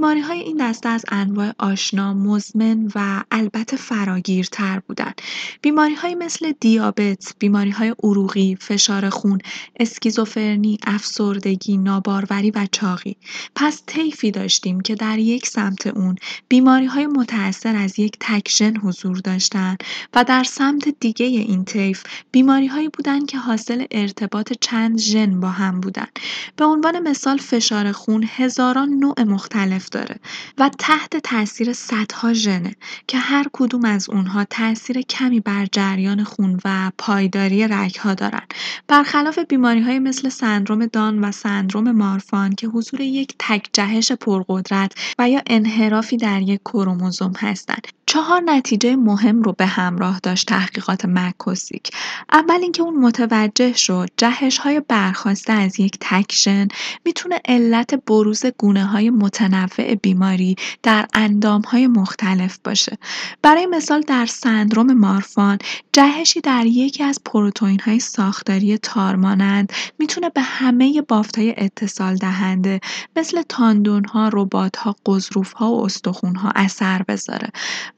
های 0.00 0.40
این 0.40 0.56
دسته 0.56 0.88
از 0.88 1.04
انواع 1.08 1.52
آشنا، 1.58 2.14
مزمن 2.14 2.90
و 2.94 3.22
البته 3.30 3.76
فراگیرتر 3.76 4.82
بودن. 4.88 5.12
های 5.98 6.14
مثل 6.14 6.52
دیابت، 6.60 7.34
های 7.74 7.94
عروقی، 8.02 8.56
فشار 8.60 9.10
خون، 9.10 9.38
اسکیزوفرنی، 9.80 10.78
افسردگی 10.86 11.65
ناباروری 11.70 12.50
و 12.50 12.66
چاقی. 12.72 13.16
پس 13.54 13.82
طیفی 13.86 14.30
داشتیم 14.30 14.80
که 14.80 14.94
در 14.94 15.18
یک 15.18 15.46
سمت 15.46 15.86
اون 15.86 16.16
بیماری 16.48 16.86
های 16.86 17.06
متأثر 17.06 17.76
از 17.76 17.98
یک 17.98 18.16
تکژن 18.20 18.76
حضور 18.76 19.16
داشتند 19.16 19.84
و 20.14 20.24
در 20.24 20.44
سمت 20.44 20.88
دیگه 21.00 21.26
این 21.26 21.64
طیف 21.64 22.04
بیماری 22.32 22.66
هایی 22.66 22.88
بودند 22.88 23.26
که 23.26 23.38
حاصل 23.38 23.84
ارتباط 23.90 24.52
چند 24.60 24.98
ژن 24.98 25.40
با 25.40 25.48
هم 25.48 25.80
بودن. 25.80 26.06
به 26.56 26.64
عنوان 26.64 27.08
مثال 27.08 27.38
فشار 27.38 27.92
خون 27.92 28.28
هزاران 28.36 28.88
نوع 28.88 29.22
مختلف 29.22 29.88
داره 29.88 30.16
و 30.58 30.70
تحت 30.78 31.16
تاثیر 31.16 31.72
صدها 31.72 32.32
ژنه 32.32 32.76
که 33.06 33.18
هر 33.18 33.46
کدوم 33.52 33.84
از 33.84 34.10
اونها 34.10 34.44
تاثیر 34.44 35.00
کمی 35.00 35.40
بر 35.40 35.66
جریان 35.72 36.24
خون 36.24 36.60
و 36.64 36.92
پایداری 36.98 37.68
رگ 37.68 37.96
ها 37.96 38.14
دارن. 38.14 38.42
برخلاف 38.88 39.38
بیماری 39.38 39.80
های 39.80 39.98
مثل 39.98 40.28
سندروم 40.28 40.86
دان 40.86 41.24
و 41.24 41.32
سندروم 41.32 41.55
مارفان 41.94 42.54
که 42.54 42.66
حضور 42.66 43.00
یک 43.00 43.34
تک 43.38 43.68
جهش 43.72 44.12
پرقدرت 44.12 44.92
و 45.18 45.30
یا 45.30 45.42
انحرافی 45.46 46.16
در 46.16 46.42
یک 46.42 46.60
کروموزوم 46.64 47.32
هستند. 47.38 47.86
چهار 48.06 48.42
نتیجه 48.46 48.96
مهم 48.96 49.42
رو 49.42 49.52
به 49.52 49.66
همراه 49.66 50.18
داشت 50.22 50.48
تحقیقات 50.48 51.04
مکوسیک. 51.04 51.90
اول 52.32 52.58
اینکه 52.62 52.82
اون 52.82 52.96
متوجه 52.96 53.72
شد 53.72 54.08
جهش 54.16 54.58
های 54.58 54.82
برخواسته 54.88 55.52
از 55.52 55.80
یک 55.80 55.96
تکشن 56.00 56.68
می‌تونه 57.04 57.40
علت 57.44 57.94
بروز 57.94 58.46
گونه 58.58 58.84
های 58.84 59.10
متنوع 59.10 59.94
بیماری 59.94 60.56
در 60.82 61.06
اندام 61.14 61.60
های 61.60 61.86
مختلف 61.86 62.58
باشه. 62.64 62.98
برای 63.42 63.66
مثال 63.66 64.00
در 64.00 64.26
سندروم 64.26 64.92
مارفان 64.92 65.58
جهشی 65.92 66.40
در 66.40 66.66
یکی 66.66 67.04
از 67.04 67.20
پروتئین 67.24 67.80
های 67.80 68.00
ساختاری 68.00 68.78
تارمانند 68.78 69.72
می‌تونه 69.98 70.30
به 70.30 70.40
همه 70.40 71.02
بافت 71.02 71.38
اتصال 71.56 72.16
دهنده 72.16 72.80
مثل 73.16 73.42
تاندون 73.48 74.04
ها، 74.04 74.30
ربات 74.32 74.76
ها، 74.76 74.96
قضروف 75.06 75.52
ها 75.52 75.72
و 75.72 75.84
استخون 75.84 76.36
ها 76.36 76.52
اثر 76.56 77.02
بذاره. 77.08 77.48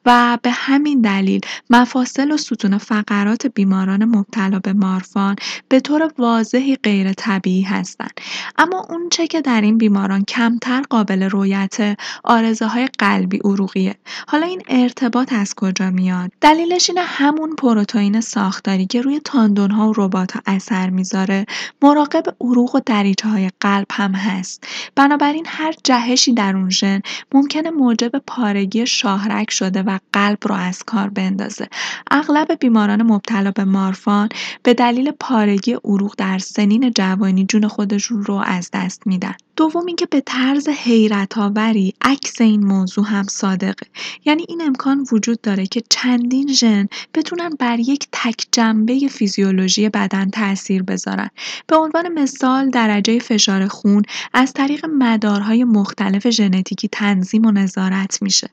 و 0.06 0.38
به 0.42 0.50
همین 0.50 1.00
دلیل 1.00 1.40
مفاصل 1.70 2.30
و 2.30 2.36
ستون 2.36 2.78
فقرات 2.78 3.46
بیماران 3.46 4.04
مبتلا 4.04 4.58
به 4.58 4.72
مارفان 4.72 5.36
به 5.68 5.80
طور 5.80 6.12
واضحی 6.18 6.76
غیر 6.76 7.12
طبیعی 7.12 7.62
هستند. 7.62 8.20
اما 8.58 8.86
اونچه 8.90 9.26
که 9.26 9.40
در 9.40 9.60
این 9.60 9.78
بیماران 9.78 10.24
کمتر 10.24 10.82
قابل 10.90 11.22
رویت 11.22 11.98
آرزه 12.24 12.66
های 12.66 12.88
قلبی 12.98 13.38
عروقیه. 13.44 13.94
حالا 14.28 14.46
این 14.46 14.62
ارتباط 14.68 15.32
از 15.32 15.54
کجا 15.54 15.90
میاد؟ 15.90 16.30
دلیلش 16.40 16.90
اینه 16.90 17.02
همون 17.02 17.54
پروتئین 17.56 18.20
ساختاری 18.20 18.86
که 18.86 19.02
روی 19.02 19.20
تاندون 19.24 19.70
ها 19.70 19.88
و 19.88 19.92
ربات 19.96 20.32
ها 20.32 20.40
اثر 20.46 20.90
می‌ذاره 20.90 21.46
مراقب 21.82 22.24
عروق 22.40 22.74
و 22.74 22.80
دریچه 22.86 23.27
های 23.28 23.50
قلب 23.60 23.86
هم 23.90 24.12
هست 24.12 24.66
بنابراین 24.94 25.44
هر 25.48 25.74
جهشی 25.84 26.32
در 26.32 26.56
اون 26.56 26.70
ژن 26.70 27.00
ممکنه 27.32 27.70
موجب 27.70 28.12
پارگی 28.26 28.86
شاهرگ 28.86 29.48
شده 29.48 29.82
و 29.82 29.98
قلب 30.12 30.38
رو 30.42 30.54
از 30.54 30.82
کار 30.82 31.08
بندازه. 31.08 31.68
اغلب 32.10 32.52
بیماران 32.60 33.02
مبتلا 33.02 33.50
به 33.50 33.64
مارفان 33.64 34.28
به 34.62 34.74
دلیل 34.74 35.10
پارگی 35.10 35.72
عروق 35.72 36.14
در 36.18 36.38
سنین 36.38 36.90
جوانی 36.90 37.46
جون 37.46 37.68
خودشون 37.68 38.24
رو 38.24 38.34
از 38.34 38.70
دست 38.72 39.06
میدن. 39.06 39.34
دوم 39.58 39.86
اینکه 39.86 40.06
به 40.06 40.20
طرز 40.20 40.68
حیرت 40.68 41.38
آوری 41.38 41.94
عکس 42.00 42.40
این 42.40 42.66
موضوع 42.66 43.04
هم 43.04 43.22
صادقه. 43.22 43.86
یعنی 44.24 44.44
این 44.48 44.62
امکان 44.62 45.06
وجود 45.12 45.40
داره 45.40 45.66
که 45.66 45.82
چندین 45.90 46.52
ژن 46.52 46.88
بتونن 47.14 47.50
بر 47.58 47.78
یک 47.78 48.08
تک 48.12 48.46
جنبه 48.52 49.08
فیزیولوژی 49.10 49.88
بدن 49.88 50.30
تاثیر 50.30 50.82
بذارن. 50.82 51.30
به 51.66 51.76
عنوان 51.76 52.08
مثال 52.08 52.70
درجه 52.70 53.18
فشار 53.18 53.68
خون 53.68 54.02
از 54.32 54.52
طریق 54.52 54.86
مدارهای 54.86 55.64
مختلف 55.64 56.30
ژنتیکی 56.30 56.88
تنظیم 56.88 57.46
و 57.46 57.50
نظارت 57.50 58.22
میشه 58.22 58.48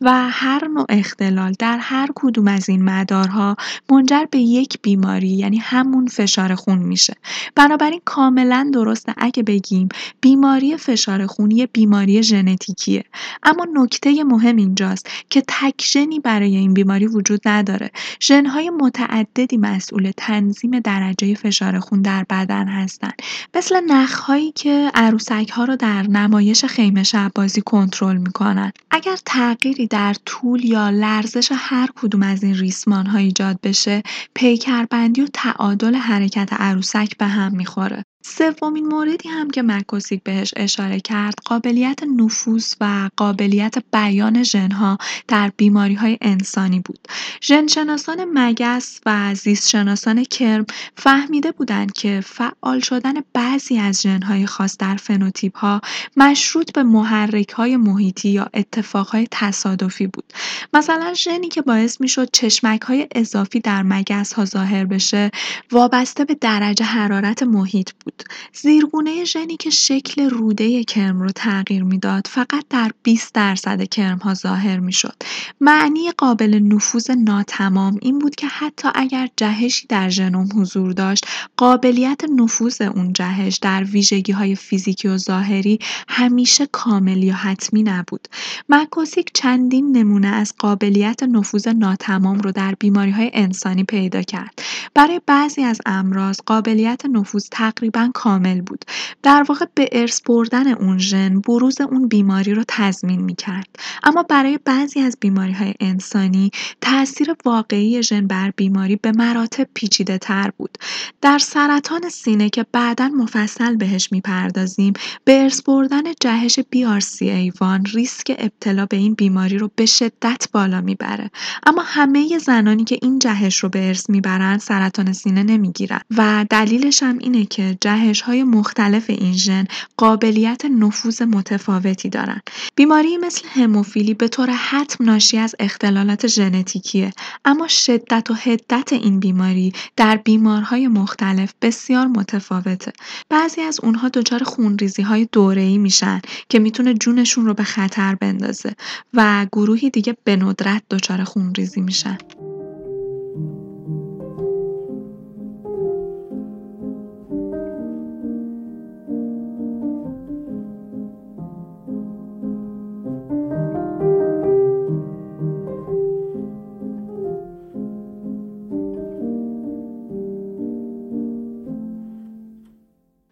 و 0.00 0.28
هر 0.30 0.68
نوع 0.68 0.86
اختلال 0.88 1.54
در 1.58 1.78
هر 1.78 2.08
کدوم 2.14 2.48
از 2.48 2.68
این 2.68 2.82
مدارها 2.82 3.56
منجر 3.90 4.24
به 4.30 4.38
یک 4.38 4.78
بیماری 4.82 5.28
یعنی 5.28 5.58
همون 5.58 6.06
فشار 6.06 6.54
خون 6.54 6.78
میشه. 6.78 7.14
بنابراین 7.54 8.00
کاملا 8.04 8.70
درسته. 8.74 9.14
اگه 9.18 9.42
بگیم 9.42 9.88
بیماری 10.20 10.49
فشار 10.76 11.26
خون 11.26 11.50
یه 11.50 11.66
بیماری 11.66 12.22
ژنتیکیه. 12.22 13.04
اما 13.42 13.66
نکته 13.74 14.24
مهم 14.24 14.56
اینجاست 14.56 15.08
که 15.30 15.42
تک 15.48 15.82
ژنی 15.82 16.20
برای 16.20 16.56
این 16.56 16.74
بیماری 16.74 17.06
وجود 17.06 17.40
نداره. 17.48 17.90
ژنهای 18.22 18.70
متعددی 18.70 19.56
مسئول 19.56 20.12
تنظیم 20.16 20.80
درجه 20.80 21.34
فشار 21.34 21.80
خون 21.80 22.02
در 22.02 22.26
بدن 22.30 22.68
هستند. 22.68 23.14
مثل 23.54 23.80
نخهایی 23.80 24.52
که 24.52 24.90
عروسک 24.94 25.50
ها 25.52 25.64
رو 25.64 25.76
در 25.76 26.02
نمایش 26.02 26.64
خیمه 26.64 27.02
شب 27.02 27.32
بازی 27.34 27.60
کنترل 27.60 28.16
می‌کنن. 28.16 28.72
اگر 28.90 29.16
تغییری 29.26 29.86
در 29.86 30.14
طول 30.26 30.64
یا 30.64 30.90
لرزش 30.90 31.52
هر 31.54 31.88
کدوم 31.96 32.22
از 32.22 32.42
این 32.42 32.54
ریسمان 32.54 33.06
ها 33.06 33.18
ایجاد 33.18 33.60
بشه 33.62 34.02
پیکربندی 34.34 35.22
و 35.22 35.26
تعادل 35.32 35.94
حرکت 35.94 36.48
عروسک 36.52 37.16
به 37.16 37.26
هم 37.26 37.56
می‌خوره. 37.56 38.04
سومین 38.22 38.86
موردی 38.86 39.28
هم 39.28 39.50
که 39.50 39.62
مکوسیک 39.62 40.22
بهش 40.22 40.54
اشاره 40.56 41.00
کرد 41.00 41.34
قابلیت 41.44 41.98
نفوذ 42.16 42.74
و 42.80 43.10
قابلیت 43.16 43.74
بیان 43.92 44.42
ژنها 44.42 44.98
در 45.28 45.52
بیماری 45.56 45.94
های 45.94 46.18
انسانی 46.20 46.80
بود. 46.80 47.08
ژنشناسان 47.42 48.24
مگس 48.34 49.00
و 49.06 49.34
زیستشناسان 49.34 50.24
کرم 50.24 50.66
فهمیده 50.96 51.52
بودند 51.52 51.92
که 51.92 52.20
فعال 52.24 52.80
شدن 52.80 53.14
بعضی 53.32 53.78
از 53.78 54.02
ژنهای 54.02 54.46
خاص 54.46 54.76
در 54.78 54.96
فنوتیپ 54.96 55.58
ها 55.58 55.80
مشروط 56.16 56.72
به 56.72 56.82
محرک 56.82 57.50
های 57.50 57.76
محیطی 57.76 58.28
یا 58.28 58.48
اتفاق 58.54 59.08
های 59.08 59.28
تصادفی 59.30 60.06
بود. 60.06 60.32
مثلا 60.72 61.14
ژنی 61.14 61.48
که 61.48 61.62
باعث 61.62 62.00
می‌شد 62.00 62.28
چشمک 62.32 62.82
های 62.82 63.06
اضافی 63.14 63.60
در 63.60 63.82
مگس 63.82 64.32
ها 64.32 64.44
ظاهر 64.44 64.84
بشه 64.84 65.30
وابسته 65.72 66.24
به 66.24 66.34
درجه 66.34 66.84
حرارت 66.84 67.42
محیط 67.42 67.90
بود. 68.04 68.09
زیرگونه 68.52 69.24
ژنی 69.24 69.56
که 69.56 69.70
شکل 69.70 70.30
روده 70.30 70.84
کرم 70.84 71.22
رو 71.22 71.30
تغییر 71.30 71.84
می‌داد 71.84 72.26
فقط 72.26 72.64
در 72.70 72.90
20 73.02 73.34
درصد 73.34 73.88
کرم 73.88 74.18
ها 74.18 74.34
ظاهر 74.34 74.78
می‌شد. 74.78 75.16
معنی 75.60 76.10
قابل 76.10 76.54
نفوذ 76.54 77.10
ناتمام 77.10 77.98
این 78.02 78.18
بود 78.18 78.34
که 78.34 78.46
حتی 78.46 78.88
اگر 78.94 79.28
جهشی 79.36 79.86
در 79.86 80.08
ژنوم 80.08 80.48
حضور 80.54 80.92
داشت 80.92 81.26
قابلیت 81.56 82.20
نفوذ 82.36 82.80
اون 82.80 83.12
جهش 83.12 83.56
در 83.56 83.84
ویژگی 83.84 84.32
های 84.32 84.54
فیزیکی 84.54 85.08
و 85.08 85.16
ظاهری 85.16 85.78
همیشه 86.08 86.66
کامل 86.66 87.22
یا 87.22 87.34
حتمی 87.34 87.82
نبود. 87.82 88.28
مکوسیک 88.68 89.30
چندین 89.34 89.96
نمونه 89.96 90.28
از 90.28 90.54
قابلیت 90.58 91.22
نفوذ 91.22 91.68
ناتمام 91.68 92.40
رو 92.40 92.52
در 92.52 92.74
بیماری 92.78 93.10
های 93.10 93.30
انسانی 93.34 93.84
پیدا 93.84 94.22
کرد. 94.22 94.62
برای 94.94 95.20
بعضی 95.26 95.62
از 95.62 95.80
امراض 95.86 96.40
قابلیت 96.46 97.06
نفوذ 97.06 97.48
تقریبا 97.50 97.99
کامل 98.08 98.60
بود. 98.60 98.84
در 99.22 99.44
واقع 99.48 99.66
به 99.74 99.88
ارث 99.92 100.20
بردن 100.22 100.72
اون 100.72 100.98
ژن 100.98 101.40
بروز 101.40 101.80
اون 101.80 102.08
بیماری 102.08 102.54
رو 102.54 102.64
تضمین 102.68 103.20
می 103.20 103.34
کرد 103.34 103.66
اما 104.02 104.22
برای 104.22 104.58
بعضی 104.64 105.00
از 105.00 105.16
بیماری 105.20 105.52
های 105.52 105.74
انسانی 105.80 106.50
تاثیر 106.80 107.34
واقعی 107.44 108.02
ژن 108.02 108.26
بر 108.26 108.50
بیماری 108.56 108.96
به 108.96 109.12
مراتب 109.12 109.68
پیچیده 109.74 110.18
تر 110.18 110.50
بود. 110.56 110.78
در 111.20 111.38
سرطان 111.38 112.08
سینه 112.08 112.50
که 112.50 112.66
بعدا 112.72 113.08
مفصل 113.08 113.76
بهش 113.76 114.12
می‌پردازیم 114.12 114.92
به 115.24 115.42
ارث 115.42 115.62
بردن 115.62 116.02
جهش 116.20 116.60
BRCA1 116.60 117.94
ریسک 117.94 118.36
ابتلا 118.38 118.86
به 118.86 118.96
این 118.96 119.14
بیماری 119.14 119.58
رو 119.58 119.70
به 119.76 119.86
شدت 119.86 120.48
بالا 120.52 120.80
می‌بره. 120.80 121.30
اما 121.66 121.82
همه 121.82 122.38
زنانی 122.38 122.84
که 122.84 122.98
این 123.02 123.18
جهش 123.18 123.58
رو 123.58 123.68
به 123.68 123.86
ارث 123.86 124.10
می‌برن 124.10 124.58
سرطان 124.58 125.12
سینه 125.12 125.42
نمی‌گیرن. 125.42 126.00
و 126.16 126.46
دلیلش 126.50 127.02
هم 127.02 127.18
اینه 127.18 127.44
که 127.44 127.76
های 128.24 128.44
مختلف 128.44 129.10
این 129.10 129.32
ژن 129.32 129.64
قابلیت 129.96 130.64
نفوذ 130.64 131.22
متفاوتی 131.22 132.08
دارند. 132.08 132.42
بیماری 132.76 133.16
مثل 133.16 133.42
هموفیلی 133.48 134.14
به 134.14 134.28
طور 134.28 134.50
حتم 134.50 135.04
ناشی 135.04 135.38
از 135.38 135.54
اختلالات 135.58 136.26
ژنتیکیه 136.26 137.12
اما 137.44 137.68
شدت 137.68 138.30
و 138.30 138.34
حدت 138.34 138.92
این 138.92 139.20
بیماری 139.20 139.72
در 139.96 140.16
بیمارهای 140.16 140.88
مختلف 140.88 141.52
بسیار 141.62 142.06
متفاوته. 142.06 142.92
بعضی 143.28 143.60
از 143.60 143.80
اونها 143.82 144.08
دچار 144.08 144.42
خونریزی 144.42 145.02
های 145.02 145.28
دوره‌ای 145.32 145.78
میشن 145.78 146.20
که 146.48 146.58
می‌تونه 146.58 146.94
جونشون 146.94 147.46
رو 147.46 147.54
به 147.54 147.64
خطر 147.64 148.14
بندازه 148.14 148.74
و 149.14 149.46
گروهی 149.52 149.90
دیگه 149.90 150.16
به 150.24 150.36
ندرت 150.36 150.82
دچار 150.90 151.24
خونریزی 151.24 151.80
میشن. 151.80 152.18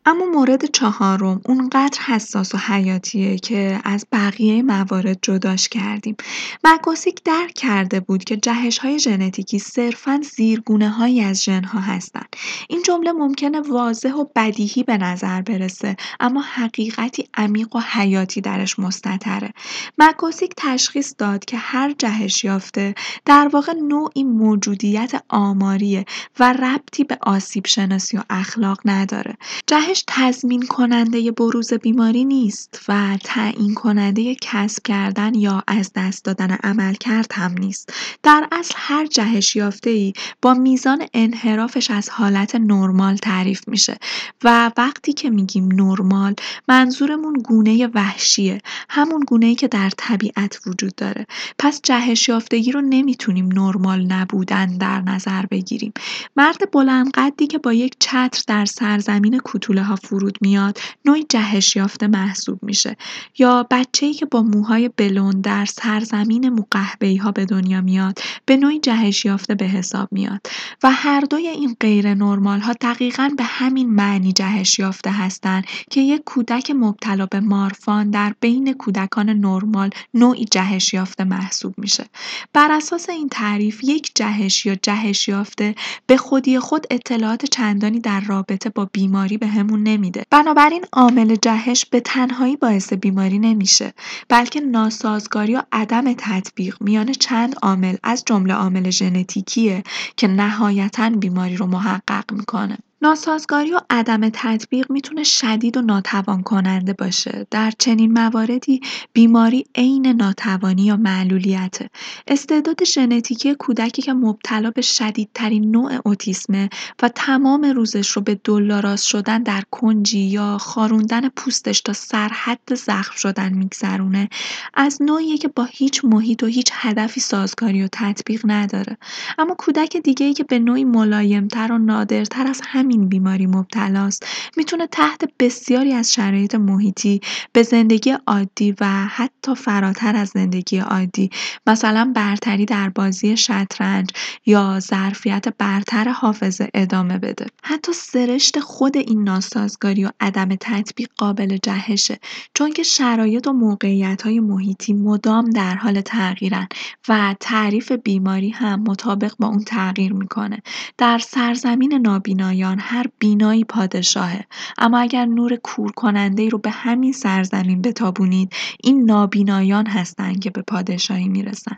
اما 0.09 0.25
مورد 0.25 0.65
چهارم 0.65 1.41
اونقدر 1.45 2.01
حساس 2.01 2.55
و 2.55 2.59
حیاتیه 2.59 3.39
که 3.39 3.81
از 3.85 4.07
بقیه 4.13 4.63
موارد 4.63 5.19
جداش 5.23 5.69
کردیم. 5.69 6.17
مکوسیک 6.65 7.23
درک 7.25 7.53
کرده 7.55 8.01
بود 8.01 8.25
که 8.25 8.37
جهش 8.37 8.79
های 8.79 8.99
ژنتیکی 8.99 9.59
صرفا 9.59 10.21
زیرگونه 10.35 10.89
هایی 10.89 11.21
از 11.21 11.45
ژنها 11.45 11.81
هستند. 11.81 12.37
این 12.69 12.83
جمله 12.83 13.13
ممکنه 13.13 13.61
واضح 13.61 14.13
و 14.13 14.25
بدیهی 14.37 14.83
به 14.83 14.99
نظر 14.99 15.43
برسه 15.43 15.97
اما 16.21 16.41
حقیقتی 16.41 17.29
عمیق 17.35 17.77
و 17.77 17.81
حیاتی 17.81 18.41
درش 18.41 18.79
مستطره. 18.79 19.53
مکوسیک 19.99 20.53
تشخیص 20.57 21.15
داد 21.19 21.45
که 21.45 21.57
هر 21.57 21.95
جهش 21.99 22.45
یافته 22.45 22.95
در 23.25 23.49
واقع 23.53 23.73
نوعی 23.73 24.25
موجودیت 24.25 25.23
آماریه 25.29 26.05
و 26.41 26.53
ربطی 26.53 27.05
به 27.05 27.19
آسیب 27.23 27.67
شناسی 27.67 28.17
و 28.17 28.23
اخلاق 28.31 28.81
نداره. 28.85 29.37
جهش 29.67 29.98
تضمین 30.07 30.67
کننده 30.67 31.31
بروز 31.31 31.75
بیماری 31.75 32.25
نیست 32.25 32.81
و 32.89 33.19
تعیین 33.25 33.75
کننده 33.75 34.35
کسب 34.35 34.83
کردن 34.83 35.35
یا 35.35 35.63
از 35.67 35.93
دست 35.95 36.25
دادن 36.25 36.51
عملکرد 36.51 37.33
هم 37.35 37.53
نیست. 37.53 37.93
در 38.23 38.49
اصل 38.53 38.75
هر 38.77 39.07
جهش 39.07 39.57
ای 39.87 40.13
با 40.43 40.55
میزان 40.55 41.07
انحرافش 41.15 41.91
از 41.91 42.11
حالت 42.11 42.55
نرمال 42.55 43.17
تعریف 43.17 43.69
میشه 43.69 43.97
و 44.45 44.71
وقتی 44.77 45.13
که 45.13 45.31
میگیم 45.31 45.69
نرمال 45.73 46.35
منظورمون 46.69 47.35
گونه 47.35 47.87
وحشیه 47.87 48.61
همون 48.91 49.25
ای 49.43 49.55
که 49.55 49.69
در 49.69 49.91
طبیعت 49.97 50.61
وجود 50.67 50.95
داره 50.95 51.27
پس 51.59 51.81
جهش 51.83 52.29
یافتگی 52.29 52.73
رو 52.73 52.81
نمی‌تونیم 52.81 53.49
نرمال 53.53 54.05
نبودن 54.05 54.67
در 54.67 55.01
نظر 55.01 55.47
بگیریم 55.47 55.93
مرد 56.37 56.71
بلند 56.71 57.11
قدی 57.15 57.47
که 57.47 57.59
با 57.59 57.73
یک 57.73 57.97
چتر 57.99 58.43
در 58.47 58.65
سرزمین 58.65 59.41
کوتوله 59.79 59.83
ها 59.83 59.97
فرود 59.97 60.39
میاد 60.41 60.79
نوعی 61.05 61.27
جهش 61.29 61.77
یافته 61.77 62.07
محسوب 62.07 62.59
میشه. 62.63 62.97
یا 63.39 63.67
ای 64.03 64.15
که 64.15 64.27
با 64.27 64.43
موهای 64.43 64.91
بلون 64.97 65.41
در 65.41 65.65
سرزمین 65.65 66.49
مقهبه‌ای 66.49 67.17
ها 67.17 67.33
به 67.33 67.45
دنیا 67.45 67.81
میاد 67.81 68.19
به 68.47 68.57
نوعی 68.57 68.81
جهش 68.81 69.25
یافته 69.25 69.55
به 69.55 69.67
حساب 69.67 70.09
میاد. 70.13 70.41
و 70.83 70.91
هر 70.91 71.21
دوی 71.21 71.47
این 71.47 71.77
غیر 71.81 72.15
نرمال 72.15 72.61
ها 72.61 72.73
دقیقا 72.81 73.31
به 73.37 73.45
همین 73.45 73.91
معنی 73.91 74.33
جهش 74.33 74.79
یافته 74.79 75.11
هستند 75.11 75.65
که 75.91 76.01
یک 76.01 76.23
کودک 76.25 76.71
مبتلا 76.71 77.27
به 77.27 77.41
مارفان 77.41 78.11
در 78.11 78.35
بین 78.41 78.73
کودکان 78.73 79.31
نرمال 79.31 79.91
نوعی 80.15 80.45
جهش 80.45 80.95
یافته 80.95 81.25
محسوب 81.25 81.75
میشه. 81.79 82.05
بر 82.53 82.73
اساس 82.73 83.09
این 83.09 83.29
تعریف 83.29 83.85
یک 83.85 84.13
جهش 84.15 84.67
یا 84.67 84.75
جهش 84.75 85.29
یافته 85.29 85.75
به 86.07 86.17
خودی 86.17 86.59
خود 86.59 86.87
اطلاعات 86.91 87.47
چندانی 87.47 88.01
در 88.01 88.21
رابطه 88.21 88.71
با 88.71 88.89
بیماری 88.93 89.39
به 89.39 89.47
همون 89.69 89.97
میده. 89.97 90.25
بنابراین 90.31 90.85
عامل 90.93 91.35
جهش 91.35 91.87
به 91.87 92.01
تنهایی 92.01 92.57
باعث 92.57 92.93
بیماری 92.93 93.39
نمیشه 93.39 93.93
بلکه 94.29 94.61
ناسازگاری 94.61 95.55
و 95.55 95.63
عدم 95.73 96.13
تطبیق 96.13 96.77
میان 96.81 97.13
چند 97.13 97.55
عامل 97.63 97.97
از 98.03 98.25
جمله 98.27 98.55
عامل 98.55 98.91
ژنتیکیه 98.91 99.83
که 100.17 100.29
نهایتا 100.29 101.11
بیماری 101.11 101.57
رو 101.57 101.67
محقق 101.67 102.33
می‌کنه. 102.33 102.79
ناسازگاری 103.03 103.73
و 103.73 103.81
عدم 103.91 104.29
تطبیق 104.29 104.93
می‌تونه 104.93 105.23
شدید 105.23 105.77
و 105.77 105.83
ناتوان 105.83 106.43
کننده 106.43 106.93
باشه. 106.93 107.47
در 107.51 107.73
چنین 107.79 108.13
مواردی 108.13 108.81
بیماری 109.13 109.65
عین 109.75 110.07
ناتوانی 110.07 110.83
یا 110.83 110.97
معلولیته. 110.97 111.91
استعداد 112.27 112.85
ژنتیکی 112.85 113.55
کودکی 113.55 114.03
که 114.03 114.13
مبتلا 114.13 114.71
به 114.71 114.83
شدیدترین 114.83 115.71
نوع 115.71 116.01
اوتیسمه 116.05 116.69
و 117.03 117.09
تمام 117.09 117.65
روزش 117.65 118.11
رو 118.11 118.23
به 118.23 118.41
دلاراز 118.45 119.07
شدن 119.07 119.43
در 119.43 119.63
کنجی 119.71 120.19
یا 120.19 120.59
خاروندن 120.59 121.29
پوستش 121.29 121.81
تا 121.81 121.93
سرحد 121.93 122.75
زخم 122.75 123.17
شدن 123.17 123.53
میگذرونه 123.53 124.29
از 124.75 125.03
نوعیه 125.03 125.39
که 125.39 125.49
با 125.49 125.65
هیچ 125.65 126.05
محیط 126.05 126.43
و 126.43 126.47
هیچ 126.47 126.71
هدفی 126.73 127.21
سازگاری 127.21 127.83
و 127.83 127.89
تطبیق 127.93 128.43
نداره 128.45 128.97
اما 129.39 129.55
کودک 129.55 129.97
دیگه 129.97 130.27
ای 130.27 130.35
که 130.35 130.45
به 130.45 130.59
نوعی 130.59 130.85
ملایمتر 130.85 131.73
و 131.73 131.79
نادرتر 131.79 132.47
از 132.47 132.61
همین 132.89 133.09
بیماری 133.09 133.47
مبتلاست 133.47 134.27
می‌تونه 134.57 134.87
تحت 134.87 135.25
بسیاری 135.39 135.93
از 135.93 136.13
شرایط 136.13 136.55
محیطی 136.55 137.21
به 137.53 137.63
زندگی 137.63 138.15
عادی 138.27 138.75
و 138.81 138.87
حتی 139.07 139.55
فراتر 139.55 140.17
از 140.17 140.29
زندگی 140.29 140.79
عادی 140.79 141.31
مثلا 141.67 142.13
برتری 142.17 142.65
در 142.65 142.89
بازی 142.89 143.37
شطرنج 143.37 144.11
یا 144.47 144.81
ظرفیت 144.81 145.45
برتر 145.59 146.09
حافظه 146.09 146.69
ادامه 146.75 147.19
بده. 147.19 147.47
حتی 147.63 147.93
سرشت 147.93 148.61
خود 148.61 148.97
این 148.97 149.25
ناسازگاری 149.25 150.05
و 150.05 150.11
عدم 150.21 150.49
تطبیق 150.61 151.09
قابل 151.17 151.57
جهشه 151.57 152.19
چون 152.55 152.73
که 152.73 152.83
شرایط 152.83 153.47
و 153.47 153.53
موقعیت 153.53 154.23
های 154.23 154.41
محیطی 154.41 154.93
مدام 154.93 155.51
در 155.51 155.75
حال 155.75 156.01
تغییرن 156.01 156.69
و 157.09 157.35
تعریف 157.41 157.93
بیماری 157.93 158.51
هم 158.51 158.81
مطابق 158.81 159.33
با 159.39 159.47
اون 159.47 159.65
تغییر 159.65 160.13
می‌کنه. 160.13 160.63
در 160.99 161.19
سرزمین 161.19 161.95
نابینایان 161.95 162.78
هر 162.81 163.07
بینایی 163.19 163.65
پادشاهه. 163.65 164.45
اما 164.79 164.99
اگر 164.99 165.27
نور 165.27 165.57
کور 165.57 165.93
کننده 165.93 166.49
رو 166.49 166.59
به 166.59 166.71
همین 166.71 167.13
سرزمین 167.13 167.83
بتابونید 167.83 168.53
این 168.85 169.05
نابینایان 169.05 169.87
هستند 169.87 170.41
که 170.41 170.51
به 170.51 170.63
پادشاهی 170.63 171.29
می‌رسن. 171.29 171.77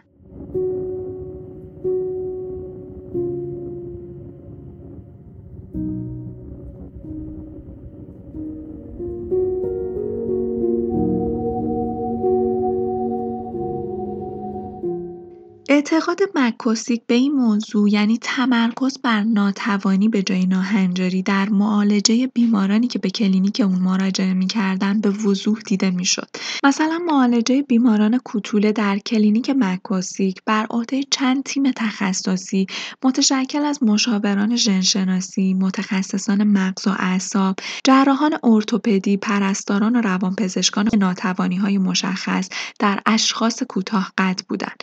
اعتقاد 15.72 16.20
مکوسیک 16.34 17.02
به 17.06 17.14
این 17.14 17.32
موضوع 17.32 17.90
یعنی 17.90 18.18
تمرکز 18.22 18.98
بر 18.98 19.22
ناتوانی 19.22 20.08
به 20.08 20.22
جای 20.22 20.46
ناهنجاری 20.46 21.22
در 21.22 21.48
معالجه 21.48 22.26
بیمارانی 22.26 22.86
که 22.86 22.98
به 22.98 23.10
کلینیک 23.10 23.60
اون 23.60 23.78
مراجعه 23.78 24.34
می‌کردن 24.34 25.00
به 25.00 25.10
وضوح 25.10 25.60
دیده 25.66 25.90
می‌شد. 25.90 26.28
مثلا 26.64 26.98
معالجه 27.06 27.62
بیماران 27.62 28.18
کوتوله 28.18 28.72
در 28.72 28.98
کلینیک 28.98 29.50
مکوسیک 29.50 30.42
بر 30.46 30.66
عهده 30.70 31.02
چند 31.10 31.42
تیم 31.44 31.70
تخصصی 31.70 32.66
متشکل 33.04 33.64
از 33.64 33.82
مشاوران 33.82 34.56
ژنشناسی، 34.56 35.54
متخصصان 35.54 36.44
مغز 36.44 36.86
و 36.86 36.90
اعصاب، 36.98 37.56
جراحان 37.84 38.38
ارتوپدی، 38.44 39.16
پرستاران 39.16 39.96
و 39.96 40.00
روانپزشکان 40.00 40.88
ناتوانی 40.98 41.56
های 41.56 41.78
مشخص 41.78 42.48
در 42.78 43.00
اشخاص 43.06 43.62
کوتاه 43.62 44.12
قد 44.18 44.40
بودند. 44.48 44.82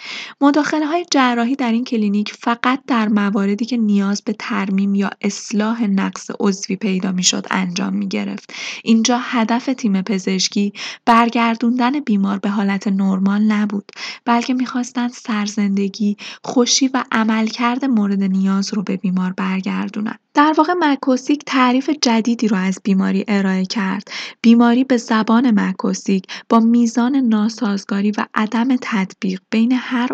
های 0.85 1.05
جراحی 1.11 1.55
در 1.55 1.71
این 1.71 1.83
کلینیک 1.83 2.33
فقط 2.33 2.79
در 2.87 3.07
مواردی 3.07 3.65
که 3.65 3.77
نیاز 3.77 4.21
به 4.21 4.35
ترمیم 4.39 4.95
یا 4.95 5.09
اصلاح 5.21 5.83
نقص 5.83 6.29
عضوی 6.39 6.75
پیدا 6.75 7.11
می‌شد 7.11 7.47
انجام 7.51 7.99
گرفت. 7.99 8.53
اینجا 8.83 9.17
هدف 9.21 9.65
تیم 9.65 10.01
پزشکی 10.01 10.73
برگردوندن 11.05 11.99
بیمار 11.99 12.39
به 12.39 12.49
حالت 12.49 12.87
نرمال 12.87 13.41
نبود 13.41 13.91
بلکه 14.25 14.53
می‌خواستند 14.53 15.11
سرزندگی، 15.11 16.17
خوشی 16.43 16.87
و 16.87 17.03
عملکرد 17.11 17.85
مورد 17.85 18.23
نیاز 18.23 18.73
رو 18.73 18.83
به 18.83 18.97
بیمار 18.97 19.33
برگردونند. 19.33 20.19
در 20.33 20.53
واقع 20.57 20.73
مکوسیک 20.79 21.43
تعریف 21.45 21.89
جدیدی 22.01 22.47
رو 22.47 22.57
از 22.57 22.79
بیماری 22.83 23.25
ارائه 23.27 23.65
کرد. 23.65 24.11
بیماری 24.41 24.83
به 24.83 24.97
زبان 24.97 25.59
مکوسیک 25.59 26.23
با 26.49 26.59
میزان 26.59 27.15
ناسازگاری 27.15 28.11
و 28.11 28.25
عدم 28.33 28.75
تطبیق 28.81 29.41
بین 29.49 29.71
هر 29.71 30.09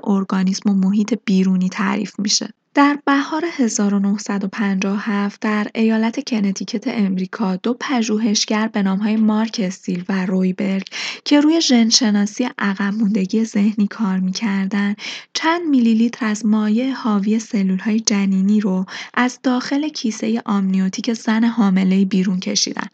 ارگانیسم 0.54 0.70
و 0.70 0.88
محیط 0.88 1.14
بیرونی 1.26 1.70
تعریف 1.70 2.20
میشه. 2.20 2.54
در 2.76 3.00
بهار 3.06 3.46
1957 3.58 5.42
در 5.42 5.68
ایالت 5.76 6.30
کنتیکت 6.30 6.88
امریکا 6.88 7.56
دو 7.56 7.78
پژوهشگر 7.80 8.68
به 8.68 8.82
نامهای 8.82 9.16
مارک 9.16 9.62
استیل 9.64 10.04
و 10.10 10.26
رویبرگ 10.26 10.88
که 11.26 11.42
روی 11.42 11.62
ژنشناسی 11.62 12.50
عقب 12.60 12.94
موندگی 12.94 13.46
ذهنی 13.46 13.88
کار 13.88 14.20
می‌کردن 14.20 14.96
چند 15.34 15.68
میلی 15.70 15.94
لیتر 15.94 16.26
از 16.26 16.46
مایع 16.46 16.92
حاوی 16.92 17.40
سلولهای 17.40 18.00
جنینی 18.00 18.60
رو 18.60 18.86
از 19.14 19.40
داخل 19.44 19.90
کیسه 19.90 20.42
آمنیوتیک 20.46 21.14
زن 21.14 21.44
حامله 21.44 22.06
بیرون 22.06 22.40
کشیدن. 22.40 22.88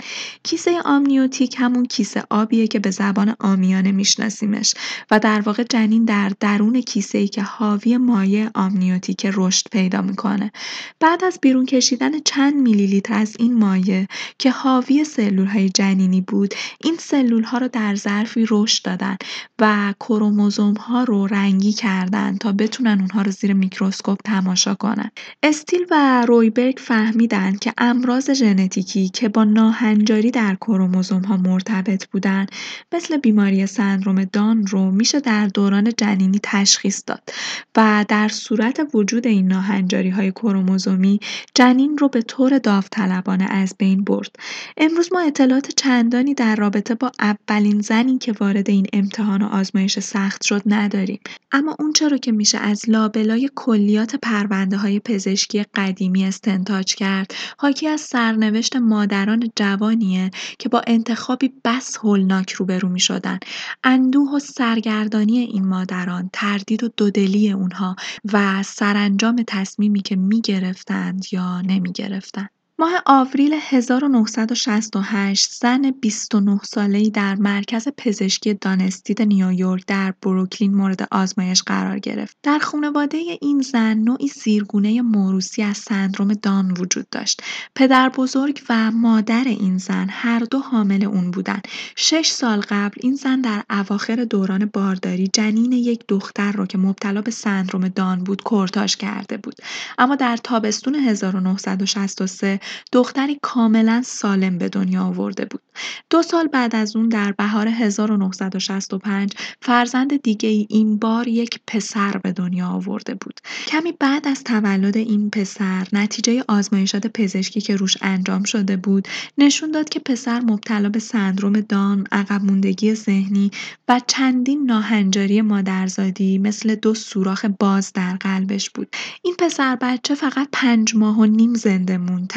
کیسه 0.44 0.82
آمنیوتیک 0.86 1.56
همون 1.60 1.86
کیسه 1.86 2.24
آبیه 2.30 2.68
که 2.68 2.80
به 2.80 2.92
زبان 2.92 3.36
عامیانه 3.40 3.92
میشناسیمش 3.92 4.74
و 5.12 5.20
در 5.20 5.42
واقع 5.42 5.64
جنین 5.64 6.06
در 6.06 6.32
درون 6.40 6.82
کیسه 6.82 7.18
ای 7.18 7.28
که 7.28 7.42
حاوی 7.42 7.98
مایع 7.98 8.50
آمنیوتیک 8.54 9.28
رشد 9.34 9.69
پیدا 9.70 10.02
می‌کنه. 10.02 10.52
بعد 11.00 11.24
از 11.24 11.40
بیرون 11.42 11.66
کشیدن 11.66 12.20
چند 12.20 12.56
میلی 12.56 12.88
لیتر 12.88 13.14
از 13.14 13.36
این 13.40 13.54
مایع 13.58 14.06
که 14.38 14.52
حاوی 14.52 15.04
سلول 15.04 15.46
های 15.46 15.70
جنینی 15.70 16.22
بود 16.22 16.54
این 16.84 16.98
سلول 17.00 17.44
ها 17.44 17.58
رو 17.58 17.68
در 17.68 17.96
ظرفی 17.96 18.46
رشد 18.50 18.86
دادن 18.86 19.18
و 19.60 19.94
کروموزوم 20.00 20.74
ها 20.74 21.04
رو 21.04 21.28
رنگی 21.28 21.74
کردن 21.74 22.38
تا 22.38 22.52
بتونن 22.52 23.00
اونها 23.00 23.22
رو 23.22 23.32
زیر 23.32 23.54
میکروسکوپ 23.54 24.20
تماشا 24.26 24.76
کنن. 24.76 25.12
استیل 25.44 25.86
و 25.92 26.26
رویبرگ 26.28 26.78
فهمیدن 26.78 27.56
که 27.56 27.74
امراض 27.78 28.30
ژنتیکی 28.30 29.10
که 29.10 29.30
با 29.30 29.44
ناهنجاری 29.44 30.32
در 30.32 30.56
کروموزوم 30.56 31.22
ها 31.22 31.38
مرتبط 31.38 32.08
بودن 32.08 32.46
مثل 32.94 33.18
بیماری 33.18 33.68
سندروم 33.68 34.24
دان 34.24 34.68
رو 34.68 34.92
میشه 34.92 35.20
در 35.20 35.48
دوران 35.48 35.92
جنینی 35.98 36.40
تشخیص 36.44 37.04
داد 37.08 37.30
و 37.78 38.06
در 38.08 38.28
صورت 38.28 38.88
وجود 38.94 39.28
این 39.28 39.48
های 39.62 40.32
کروموزومی 40.32 41.20
جنین 41.56 41.98
رو 41.98 42.10
به 42.10 42.22
طور 42.22 42.58
داوطلبانه 42.58 43.44
از 43.44 43.76
بین 43.78 44.04
برد. 44.04 44.36
امروز 44.78 45.10
ما 45.14 45.20
اطلاعات 45.20 45.72
چندانی 45.76 46.34
در 46.34 46.56
رابطه 46.56 46.96
با 46.96 47.12
اولین 47.20 47.82
زنی 47.82 48.18
که 48.18 48.34
وارد 48.40 48.70
این 48.70 48.88
امتحان 48.94 49.42
و 49.42 49.46
آزمایش 49.46 50.00
سخت 50.00 50.44
شد 50.44 50.62
نداریم. 50.66 51.20
اما 51.52 51.76
اون 51.80 51.94
چرا 51.94 52.18
که 52.18 52.32
میشه 52.32 52.58
از 52.58 52.90
لابلای 52.90 53.50
کلیات 53.56 54.16
پرونده 54.16 54.78
های 54.78 55.00
پزشکی 55.00 55.64
قدیمی 55.76 56.26
استنتاج 56.26 56.96
کرد 56.96 57.34
حاکی 57.58 57.88
از 57.88 58.02
سرنوشت 58.02 58.76
مادران 58.76 59.50
جوانیه 59.56 60.32
که 60.60 60.70
با 60.70 60.82
انتخابی 60.88 61.54
بس 61.66 61.98
هولناک 61.98 62.52
روبرو 62.52 62.90
می 62.90 63.00
شدن. 63.00 63.40
اندوه 63.84 64.36
و 64.36 64.40
سرگردانی 64.40 65.40
این 65.40 65.68
مادران 65.68 66.30
تردید 66.34 66.84
و 66.84 66.90
دودلی 66.98 67.52
اونها 67.52 67.96
و 68.34 68.64
سرانجام 68.64 69.44
تصمیمی 69.50 70.02
که 70.02 70.16
می‌گرفتند 70.16 71.26
یا 71.34 71.62
نمی‌گرفتند. 71.62 72.50
ماه 72.80 73.02
آوریل 73.06 73.56
1968 73.62 75.52
زن 75.52 75.92
29 75.92 76.60
ساله‌ای 76.64 77.10
در 77.10 77.36
مرکز 77.36 77.88
پزشکی 77.98 78.54
دانستید 78.54 79.22
نیویورک 79.22 79.84
در 79.88 80.14
بروکلین 80.22 80.74
مورد 80.74 81.08
آزمایش 81.12 81.64
قرار 81.64 82.00
گرفت. 82.00 82.38
در 82.44 82.60
خانواده 82.60 83.18
این 83.42 83.62
زن 83.62 83.94
نوعی 83.94 84.28
زیرگونه 84.28 85.02
موروسی 85.02 85.64
از 85.64 85.78
سندروم 85.78 86.34
دان 86.34 86.72
وجود 86.72 87.10
داشت. 87.10 87.42
پدر 87.76 88.10
بزرگ 88.10 88.62
و 88.70 88.92
مادر 88.92 89.44
این 89.44 89.78
زن 89.78 90.08
هر 90.10 90.40
دو 90.40 90.60
حامل 90.60 91.04
اون 91.04 91.32
بودند. 91.32 91.68
شش 91.96 92.30
سال 92.30 92.62
قبل 92.70 92.98
این 93.04 93.16
زن 93.16 93.42
در 93.42 93.64
اواخر 93.70 94.16
دوران 94.16 94.70
بارداری 94.74 95.28
جنین 95.34 95.72
یک 95.72 96.04
دختر 96.08 96.52
را 96.52 96.66
که 96.66 96.78
مبتلا 96.78 97.22
به 97.22 97.32
سندروم 97.32 97.88
دان 97.88 98.24
بود 98.24 98.42
کرتاژ 98.44 98.96
کرده 98.96 99.38
بود. 99.38 99.56
اما 99.98 100.16
در 100.16 100.38
تابستون 100.38 100.96
1963 100.96 102.60
دختری 102.92 103.40
کاملا 103.42 104.02
سالم 104.06 104.58
به 104.58 104.70
دنیا 104.70 105.04
آورده 105.04 105.46
بود. 105.46 105.62
دو 106.10 106.22
سال 106.22 106.48
بعد 106.48 106.76
از 106.76 106.96
اون 106.96 107.10
در 107.10 107.32
بهار 107.32 107.68
1965 107.68 109.34
فرزند 109.62 110.22
دیگه 110.22 110.50
ای 110.50 110.68
این 110.70 110.98
بار 110.98 111.28
یک 111.28 111.60
پسر 111.68 112.18
به 112.18 112.32
دنیا 112.32 112.68
آورده 112.68 113.16
بود. 113.16 113.40
کمی 113.68 113.92
بعد 114.00 114.28
از 114.28 114.44
تولد 114.44 114.98
این 114.98 115.30
پسر 115.30 115.88
نتیجه 115.94 116.44
آزمایشات 116.48 117.08
پزشکی 117.08 117.62
که 117.62 117.76
روش 117.76 117.98
انجام 118.02 118.44
شده 118.44 118.78
بود 118.78 119.08
نشون 119.38 119.72
داد 119.72 119.90
که 119.90 120.00
پسر 120.00 120.40
مبتلا 120.40 120.90
به 120.90 121.00
سندروم 121.00 121.62
دان، 121.62 122.08
عقب 122.12 122.44
موندگی 122.44 122.96
ذهنی 122.96 123.52
و 123.88 124.02
چندین 124.08 124.66
ناهنجاری 124.66 125.42
مادرزادی 125.42 126.38
مثل 126.38 126.76
دو 126.76 126.94
سوراخ 126.94 127.46
باز 127.60 127.94
در 127.94 128.16
قلبش 128.16 128.70
بود. 128.70 128.96
این 129.22 129.36
پسر 129.40 129.76
بچه 129.76 130.16
فقط 130.16 130.48
پنج 130.52 130.96
ماه 130.96 131.20
و 131.20 131.26
نیم 131.26 131.54
زنده 131.54 131.98
موند. 131.98 132.28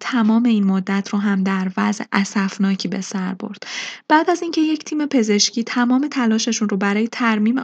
تمام 0.00 0.44
این 0.44 0.64
مدت 0.64 1.08
رو 1.08 1.18
هم 1.18 1.42
در 1.42 1.70
وضع 1.76 2.04
اسفناکی 2.12 2.88
به 2.88 3.00
سر 3.00 3.34
برد. 3.34 3.62
بعد 4.08 4.30
از 4.30 4.42
اینکه 4.42 4.60
یک 4.60 4.84
تیم 4.84 5.06
پزشکی 5.06 5.64
تمام 5.64 6.08
تلاششون 6.08 6.68
رو 6.68 6.76
برای 6.76 7.08
ترمیم 7.08 7.58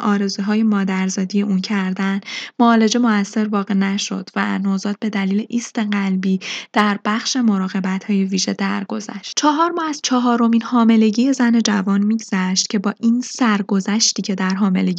های 0.46 0.62
مادرزادی 0.62 1.42
اون 1.42 1.60
کردن، 1.60 2.20
معالجه 2.58 2.98
موثر 2.98 3.48
واقع 3.48 3.74
نشد 3.74 4.30
و 4.36 4.58
نوزاد 4.58 4.96
به 5.00 5.10
دلیل 5.10 5.46
ایست 5.48 5.78
قلبی 5.78 6.40
در 6.72 6.98
بخش 7.04 7.36
های 8.08 8.24
ویژه 8.24 8.52
درگذشت. 8.52 9.32
چهار 9.36 9.70
ماه 9.70 9.88
از 9.88 10.00
چهارمین 10.02 10.62
حاملگی 10.62 11.32
زن 11.32 11.60
جوان 11.60 12.02
میگذشت 12.02 12.68
که 12.68 12.78
با 12.78 12.94
این 13.00 13.20
سرگذشتی 13.20 14.22
که 14.22 14.34
در 14.34 14.54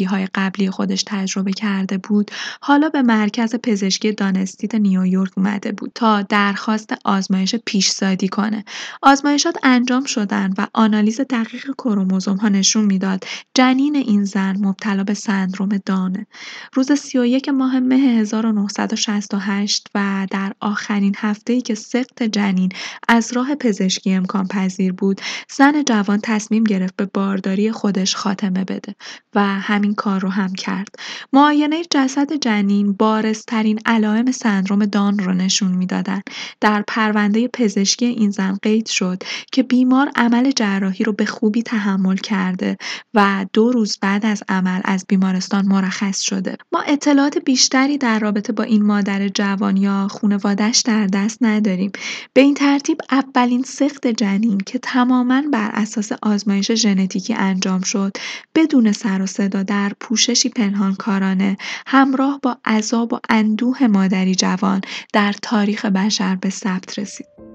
های 0.09 0.27
قبلی 0.35 0.69
خودش 0.69 1.03
تجربه 1.07 1.51
کرده 1.51 1.97
بود، 1.97 2.31
حالا 2.61 2.89
به 2.89 3.01
مرکز 3.01 3.55
پزشکی 3.55 4.11
دانستیت 4.11 4.75
نیویورک 4.75 5.31
اومده 5.37 5.71
بود 5.71 5.91
تا 5.95 6.21
درخواست 6.21 6.93
آزمایش 7.05 7.55
پیشزادی 7.55 8.27
کنه. 8.27 8.65
آزمایشات 9.01 9.57
انجام 9.63 10.05
شدن 10.05 10.53
و 10.57 10.67
آنالیز 10.73 11.21
دقیق 11.21 11.71
کروموزوم 11.77 12.37
ها 12.37 12.49
نشون 12.49 12.83
می‌داد 12.83 13.23
جنین 13.53 13.95
این 13.95 14.23
زن 14.23 14.57
مبتلا 14.59 15.03
به 15.03 15.13
سندروم 15.13 15.69
دانه. 15.85 16.27
روز 16.73 16.91
31 16.91 17.49
ماه 17.49 17.79
مه 17.79 17.95
1968 17.95 19.87
و 19.95 20.27
در 20.31 20.53
آخرین 20.59 21.15
هفته 21.17 21.53
ای 21.53 21.61
که 21.61 21.75
سقط 21.75 22.23
جنین 22.23 22.69
از 23.09 23.33
راه 23.33 23.55
پزشکی 23.55 24.13
امکان 24.13 24.47
پذیر 24.47 24.93
بود، 24.93 25.21
زن 25.49 25.83
جوان 25.83 26.19
تصمیم 26.23 26.63
گرفت 26.63 26.95
به 26.95 27.05
بارداری 27.13 27.71
خودش 27.71 28.15
خاتمه 28.15 28.63
بده 28.63 28.95
و 29.35 29.45
همین 29.45 29.95
کار 29.95 30.19
رو 30.19 30.29
هم 30.29 30.53
کرد. 30.53 30.87
معاینه 31.33 31.83
جسد 31.91 32.33
جنین 32.33 32.93
بارزترین 32.93 33.79
علائم 33.85 34.31
سندروم 34.31 34.85
دان 34.85 35.19
رو 35.19 35.33
نشون 35.33 35.71
می‌دادن. 35.71 36.21
در 36.61 36.83
پرونده 36.95 37.47
پزشکی 37.47 38.05
این 38.05 38.29
زن 38.29 38.57
قید 38.61 38.87
شد 38.87 39.23
که 39.51 39.63
بیمار 39.63 40.11
عمل 40.15 40.51
جراحی 40.51 41.05
رو 41.05 41.13
به 41.13 41.25
خوبی 41.25 41.63
تحمل 41.63 42.15
کرده 42.15 42.77
و 43.13 43.45
دو 43.53 43.71
روز 43.71 43.97
بعد 44.01 44.25
از 44.25 44.43
عمل 44.49 44.81
از 44.83 45.05
بیمارستان 45.07 45.65
مرخص 45.65 46.21
شده. 46.21 46.57
ما 46.71 46.81
اطلاعات 46.87 47.37
بیشتری 47.37 47.97
در 47.97 48.19
رابطه 48.19 48.53
با 48.53 48.63
این 48.63 48.83
مادر 48.83 49.27
جوان 49.27 49.77
یا 49.77 50.07
خانوادش 50.07 50.81
در 50.85 51.07
دست 51.07 51.37
نداریم. 51.43 51.91
به 52.33 52.41
این 52.41 52.53
ترتیب 52.53 52.97
اولین 53.11 53.63
سخت 53.63 54.07
جنین 54.07 54.57
که 54.57 54.79
تماما 54.79 55.43
بر 55.53 55.69
اساس 55.73 56.11
آزمایش 56.21 56.71
ژنتیکی 56.71 57.33
انجام 57.33 57.81
شد 57.81 58.17
بدون 58.55 58.91
سر 58.91 59.21
و 59.21 59.25
صدا 59.25 59.63
در 59.63 59.91
پوششی 59.99 60.49
پنهانکارانه 60.49 61.57
همراه 61.87 62.39
با 62.43 62.57
عذاب 62.65 63.13
و 63.13 63.19
اندوه 63.29 63.87
مادری 63.87 64.35
جوان 64.35 64.81
در 65.13 65.33
تاریخ 65.41 65.85
بشر 65.85 66.35
به 66.35 66.49
ثبت 66.49 66.74
aptresit. 66.75 67.54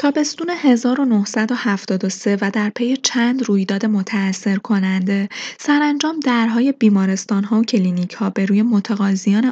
تابستون 0.00 0.50
1973 0.50 2.38
و 2.40 2.50
در 2.50 2.70
پی 2.70 2.96
چند 2.96 3.42
رویداد 3.42 3.86
متأثر 3.86 4.56
کننده 4.56 5.28
سرانجام 5.58 6.20
درهای 6.20 6.74
ها 6.82 7.62
و 7.62 8.16
ها 8.18 8.30
به 8.30 8.46
روی 8.46 8.62
متقاضیان 8.62 9.44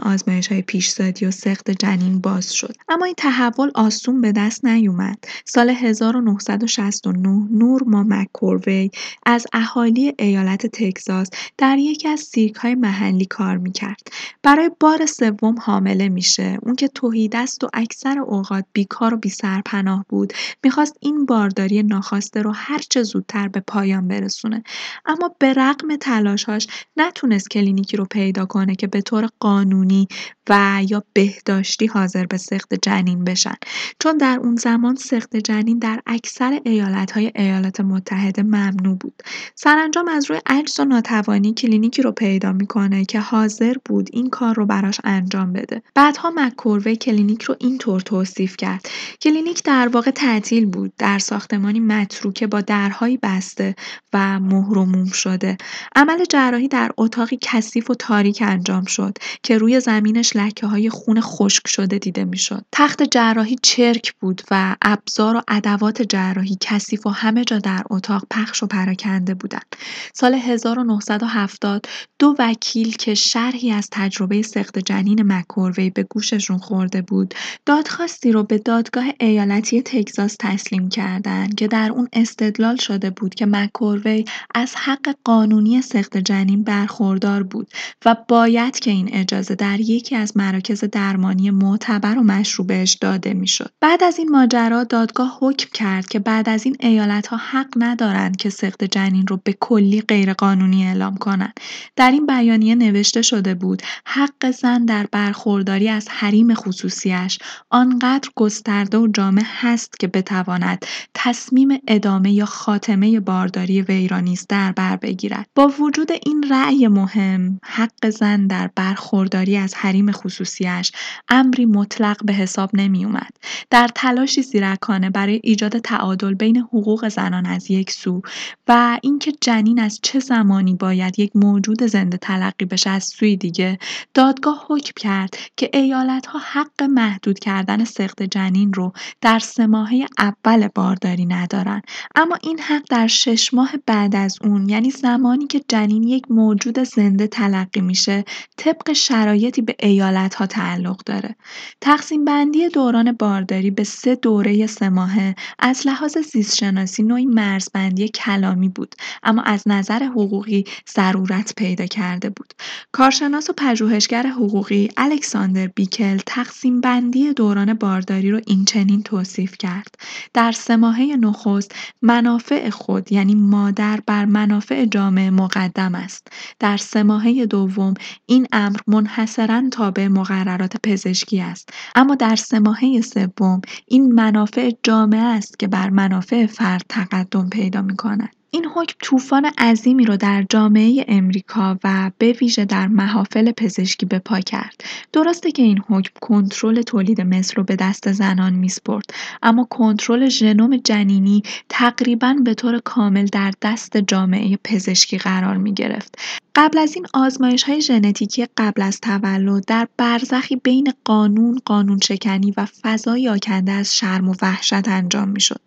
های 0.51 0.63
پیشزادی 0.63 1.27
و 1.27 1.31
سخت 1.31 1.71
جنین 1.71 2.21
باز 2.21 2.55
شد. 2.55 2.75
اما 2.89 3.05
این 3.05 3.15
تحول 3.17 3.71
آسون 3.75 4.21
به 4.21 4.33
دست 4.33 4.65
نیومد. 4.65 5.25
سال 5.45 5.71
1969 5.71 7.29
نور 7.51 7.83
ما 7.87 8.05
مکوروی 8.09 8.91
از 9.27 9.47
اهالی 9.53 10.15
ایالت 10.19 10.67
تگزاس 10.67 11.29
در 11.59 11.79
یکی 11.79 12.09
از 12.09 12.31
های 12.61 12.75
محلی 12.75 13.27
کار 13.27 13.57
می‌کرد. 13.57 14.09
برای 14.43 14.71
بار 14.81 15.07
سوم 15.07 15.55
حامله 15.63 16.09
میشه. 16.09 16.59
اون 16.63 16.77
که 16.77 16.89
توحیدست 16.89 17.65
و 17.65 17.69
اکثر 17.73 18.19
اوقات 18.19 18.65
بیکار 18.73 19.15
و 19.15 19.17
بیسرپناه 19.17 20.05
بود. 20.09 20.33
می‌خواست 20.65 20.97
این 21.01 21.27
بارداری 21.27 21.83
ناخواسته 21.83 22.43
رو 22.43 22.53
هرچه 22.55 23.03
زودتر 23.03 23.49
به 23.49 23.61
پایان 23.61 24.09
برسونه. 24.09 24.63
اما 25.07 25.35
به 25.39 25.53
رغم 25.53 25.97
تلاشاش 25.97 26.67
نتونست 26.97 27.51
کلینیکی 27.51 27.97
رو 27.97 28.05
پیدا 28.05 28.47
کنه 28.47 28.75
که 28.75 28.87
به 28.87 29.01
طور 29.01 29.29
قانونی 29.41 30.09
و 30.49 30.81
یا 30.89 31.05
بهداشتی 31.13 31.87
حاضر 31.87 32.27
به 32.27 32.37
سقط 32.37 32.75
جنین 32.83 33.25
بشن. 33.25 33.55
چون 33.99 34.17
در 34.17 34.39
اون 34.43 34.57
زمان 34.57 34.95
سقط 34.95 35.37
جنین 35.37 35.79
در 35.79 36.01
اکثر 36.07 36.61
ایالت 36.65 37.13
های 37.13 37.33
ایالات 37.35 37.81
متحده 37.81 38.43
ممنوع 38.43 38.97
بود. 38.97 39.23
سرانجام 39.55 40.09
از 40.09 40.31
روی 40.31 40.41
عجز 40.47 40.81
و 40.81 40.85
ناتوانی 40.85 41.55
کلینیکی 41.55 42.03
رو 42.03 42.13
پیدا 42.13 42.53
می‌کنه 42.53 43.05
که 43.05 43.21
حاضر 43.21 43.75
بود 43.85 44.09
این 44.13 44.31
کار 44.31 44.55
رو 44.55 44.67
براش 44.67 45.01
انجام 45.05 45.53
بده. 45.53 45.83
بعدها 45.95 46.33
مکوروی 46.37 46.97
کلینیک 46.97 47.43
رو 47.43 47.57
اینطور 47.59 48.01
توصیف 48.01 48.57
کرد. 48.57 48.89
کلینیک 49.21 49.63
در 49.63 49.89
واقع 49.89 50.11
تعطیل 50.27 50.67
بود. 50.67 50.93
در 50.99 51.19
ساختمانی 51.19 51.81
متروکه 51.81 52.47
با 52.47 52.61
درهایی 52.61 53.19
بسته 53.23 53.75
و 54.13 54.41
مهر 54.41 55.13
شده. 55.13 55.57
عمل 55.97 56.25
جراحی 56.25 56.69
در 56.69 56.91
اتاقی 56.97 57.39
کثیف 57.41 57.91
و 57.91 57.95
تاریک 57.95 58.43
انجام 58.47 58.85
شد 58.85 59.19
که 59.43 59.59
روی 59.59 59.81
زمینش 59.81 60.37
لکه 60.37 60.67
های 60.67 60.91
خون 60.91 61.21
خشک 61.21 61.69
شده 61.69 61.99
دیده 61.99 62.25
می‌شد. 62.25 62.65
تخت 62.73 63.03
جراحی 63.03 63.57
چرک 63.63 64.15
بود 64.21 64.43
و 64.51 64.77
ابزار 64.83 65.37
و 65.37 65.43
ادوات 65.49 66.03
جراحی 66.03 66.57
کثیف 66.61 67.07
و 67.07 67.11
همه 67.11 67.45
جا 67.45 67.59
در 67.59 67.83
اتاق 67.91 68.25
پخش 68.31 68.63
و 68.63 68.67
پراکنده 68.67 69.35
بودند. 69.35 69.77
سال 70.15 70.35
1970 70.35 71.87
دو 72.19 72.35
وکیل 72.39 72.97
که 72.97 73.15
شرحی 73.15 73.71
از 73.71 73.89
تجربه 73.93 74.43
سخت 74.43 74.79
جنین 74.79 75.33
مکوروی 75.33 75.91
به 75.91 76.03
گوششون 76.03 76.59
خورده 76.59 77.03
بود 77.03 77.35
دادخواستی 77.67 78.33
رو 78.33 78.43
به 78.43 78.59
دادگاه 78.59 79.05
ایالتی 79.21 79.83
تگزاس 79.83 80.16
تسلیم 80.21 80.89
کردند 80.89 81.55
که 81.55 81.69
در 81.69 81.91
اون 81.91 82.09
استدلال 82.13 82.77
شده 82.77 83.11
بود 83.11 83.35
که 83.35 83.47
مکوروی 83.47 84.25
از 84.55 84.75
حق 84.77 85.15
قانونی 85.25 85.83
سخت 85.83 86.17
جنین 86.17 86.63
برخوردار 86.63 87.43
بود 87.43 87.71
و 88.05 88.17
باید 88.29 88.79
که 88.79 88.91
این 88.91 89.09
اجازه 89.13 89.55
در 89.55 89.81
یکی 89.81 90.17
از 90.17 90.37
مراکز 90.37 90.85
درمانی 90.85 91.51
معتبر 91.51 92.19
و 92.19 92.23
مشروع 92.23 92.67
بهش 92.67 92.93
داده 92.93 93.35
می‌شد. 93.35 93.71
بعد 93.81 94.05
از 94.05 94.19
این 94.19 94.29
ماجرا 94.29 94.85
دادگاه 94.85 95.39
حکم 95.41 95.69
کرد 95.75 96.07
که 96.07 96.19
بعد 96.19 96.49
از 96.49 96.65
این 96.65 96.77
ایالت 96.81 97.27
ها 97.27 97.37
حق 97.37 97.69
ندارند 97.77 98.37
که 98.37 98.51
سخت 98.51 98.85
جنین 98.85 99.27
رو 99.27 99.41
به 99.45 99.57
کلی 99.61 100.01
غیرقانونی 100.01 100.87
اعلام 100.87 101.17
کنند. 101.17 101.61
در 101.97 102.11
این 102.11 102.27
بیانیه 102.27 102.75
نوشته 102.75 103.23
شده 103.23 103.55
بود 103.55 103.83
حق 104.07 104.51
زن 104.51 104.85
در 104.85 105.07
برخورداری 105.13 105.89
از 105.89 106.09
حریم 106.11 106.55
خصوصیش 106.55 107.39
آنقدر 107.71 108.29
گسترده 108.37 108.99
و 108.99 109.07
جامع 109.07 109.43
هست 109.45 109.99
که 109.99 110.06
بتواند 110.07 110.87
تصمیم 111.15 111.69
ادامه 111.89 112.33
یا 112.33 112.47
خاتمه 112.47 113.21
بارداری 113.21 113.83
وی 113.83 114.09
را 114.09 114.21
نیز 114.21 114.47
در 114.49 114.73
بر 114.73 114.97
بگیرد. 114.97 115.47
با 115.55 115.73
وجود 115.81 116.13
این 116.27 116.45
رأی 116.51 116.89
مهم 116.89 117.61
حق 117.63 118.11
زن 118.11 118.47
در 118.47 118.71
برخورداری 118.75 119.57
از 119.57 119.75
حریم 119.75 120.13
خصوصیش 120.13 120.93
امری 121.29 121.67
مطلق 121.67 122.25
به 122.25 122.33
حساب 122.33 122.71
نمی 122.75 123.05
اومد. 123.05 123.37
در 123.71 123.89
تلاشی 123.95 124.43
زیرکانه 124.43 125.11
برای 125.11 125.41
ایجاد 125.43 125.79
تعادل 125.79 126.35
بین 126.35 126.57
حقوق 126.57 127.09
زنان 127.09 127.47
از 127.47 127.71
یک 127.71 127.91
سو 127.91 128.23
و 128.69 128.99
اینکه 129.03 129.33
جنین 129.41 129.81
از 129.81 130.01
چه 130.03 130.19
زمانی 130.19 130.75
باید 130.75 131.19
یک 131.19 131.37
موجود 131.37 131.83
زنده 131.83 132.17
تلقی 132.17 132.65
بشه 132.65 132.91
از 132.91 133.05
سوی 133.05 133.37
دیگه 133.37 133.79
دادگاه 134.15 134.67
حکم 134.69 134.93
کرد 134.97 135.37
که 135.57 135.71
ایالت 135.75 136.27
ها 136.27 136.39
حق 136.39 136.83
محدود 136.83 137.39
کردن 137.39 137.85
سخت 137.85 138.23
جنین 138.23 138.73
رو 138.73 138.93
در 139.21 139.39
سه 139.39 139.67
ماهه 139.97 140.09
اول 140.19 140.69
بارداری 140.75 141.27
ندارن. 141.27 141.83
اما 142.15 142.39
این 142.43 142.59
حق 142.59 142.83
در 142.91 143.07
شش 143.07 143.55
ماه 143.55 143.73
بعد 143.87 144.17
از 144.17 144.39
اون 144.43 144.69
یعنی 144.69 144.91
زمانی 144.91 145.47
که 145.47 145.61
جنین 145.69 146.03
یک 146.03 146.31
موجود 146.31 146.83
زنده 146.83 147.27
تلقی 147.27 147.81
میشه 147.81 148.25
طبق 148.57 148.93
شرایطی 148.93 149.63
به 149.63 149.77
ایالت 149.81 150.35
ها 150.35 150.47
تعلق 150.47 151.03
داره. 151.07 151.37
تقسیم 151.81 152.25
بندی 152.25 152.69
دوران 152.69 153.13
بارداری 153.13 153.71
به 153.71 153.85
سه 153.85 154.15
دوره 154.15 154.67
سه 154.67 154.89
ماهه 154.89 155.35
از 155.59 155.87
لحاظ 155.87 156.19
زیستشناسی 156.19 157.03
نوعی 157.03 157.27
مرزبندی 157.27 158.09
کلامی 158.09 158.69
بود 158.69 158.95
اما 159.23 159.43
از 159.43 159.63
نظر 159.67 160.03
حقوقی 160.03 160.65
ضرورت 160.95 161.53
پیدا 161.57 161.87
کرده 161.87 162.31
بود. 162.31 162.55
کارشناس 162.93 163.51
و 163.51 163.53
پژوهشگر 163.53 164.27
حقوقی 164.27 164.89
الکساندر 164.97 165.67
بیکل 165.67 166.19
تقسیم 166.27 166.81
بندی 166.81 167.33
دوران 167.33 167.75
بارداری 167.75 168.31
رو 168.31 168.41
این 168.47 168.65
چنین 168.65 169.03
توصیف 169.03 169.57
کرد. 169.59 169.86
در 170.35 170.53
سه 170.53 170.77
نخست 171.17 171.75
منافع 172.03 172.71
خود 172.71 173.13
یعنی 173.13 173.35
مادر 173.35 174.01
بر 174.07 174.25
منافع 174.25 174.85
جامعه 174.85 175.31
مقدم 175.31 175.95
است. 175.95 176.29
در 176.59 176.77
سه 176.77 177.47
دوم 177.47 177.95
این 178.27 178.47
امر 178.53 178.79
منحصرا 178.87 179.63
تابع 179.73 180.09
مقررات 180.09 180.77
پزشکی 180.83 181.41
است. 181.41 181.71
اما 181.95 182.15
در 182.15 182.37
سه 182.37 182.61
سوم 183.01 183.61
این 183.87 184.13
منافع 184.13 184.71
جامعه 184.83 185.23
است 185.23 185.59
که 185.59 185.69
بر 185.69 185.91
منافع 185.91 186.47
فرد 186.47 186.85
تقدم 186.89 187.49
پیدا 187.49 187.83
می 187.83 187.97
کند. 187.97 188.36
این 188.57 188.67
حکم 188.67 188.95
طوفان 189.03 189.45
عظیمی 189.59 190.05
رو 190.05 190.17
در 190.17 190.45
جامعه 190.51 191.05
امریکا 191.09 191.79
و 191.85 192.11
به 192.19 192.33
ویژه 192.33 192.65
در 192.65 192.89
محافل 192.89 193.53
پزشکی 193.53 194.07
به 194.07 194.19
پا 194.19 194.41
کرد. 194.41 194.85
درسته 195.13 195.51
که 195.51 195.63
این 195.63 195.79
حکم 195.89 196.11
کنترل 196.21 196.83
تولید 196.83 197.21
مثل 197.21 197.55
رو 197.55 197.63
به 197.63 197.77
دست 197.77 198.13
زنان 198.13 198.53
میسپرد 198.53 199.05
اما 199.43 199.65
کنترل 199.71 200.29
ژنوم 200.29 200.77
جنینی 200.77 201.43
تقریبا 201.69 202.37
به 202.45 202.55
طور 202.55 202.79
کامل 202.79 203.27
در 203.27 203.53
دست 203.63 203.97
جامعه 203.97 204.59
پزشکی 204.65 205.19
قرار 205.19 205.57
می 205.57 205.75
گرفت. 205.75 206.19
قبل 206.57 206.79
از 206.79 206.95
این 206.95 207.07
آزمایش 207.15 207.63
های 207.63 207.81
ژنتیکی 207.81 208.47
قبل 208.57 208.83
از 208.83 209.01
تولد 209.01 209.65
در 209.65 209.89
برزخی 209.97 210.57
بین 210.57 210.93
قانون، 211.05 211.61
قانون 211.65 211.99
شکنی 212.03 212.55
و 212.57 212.67
فضای 212.83 213.29
آکنده 213.29 213.73
از 213.73 213.97
شرم 213.97 214.29
و 214.29 214.35
وحشت 214.43 214.89
انجام 214.89 215.29
می 215.29 215.41
شد. 215.41 215.61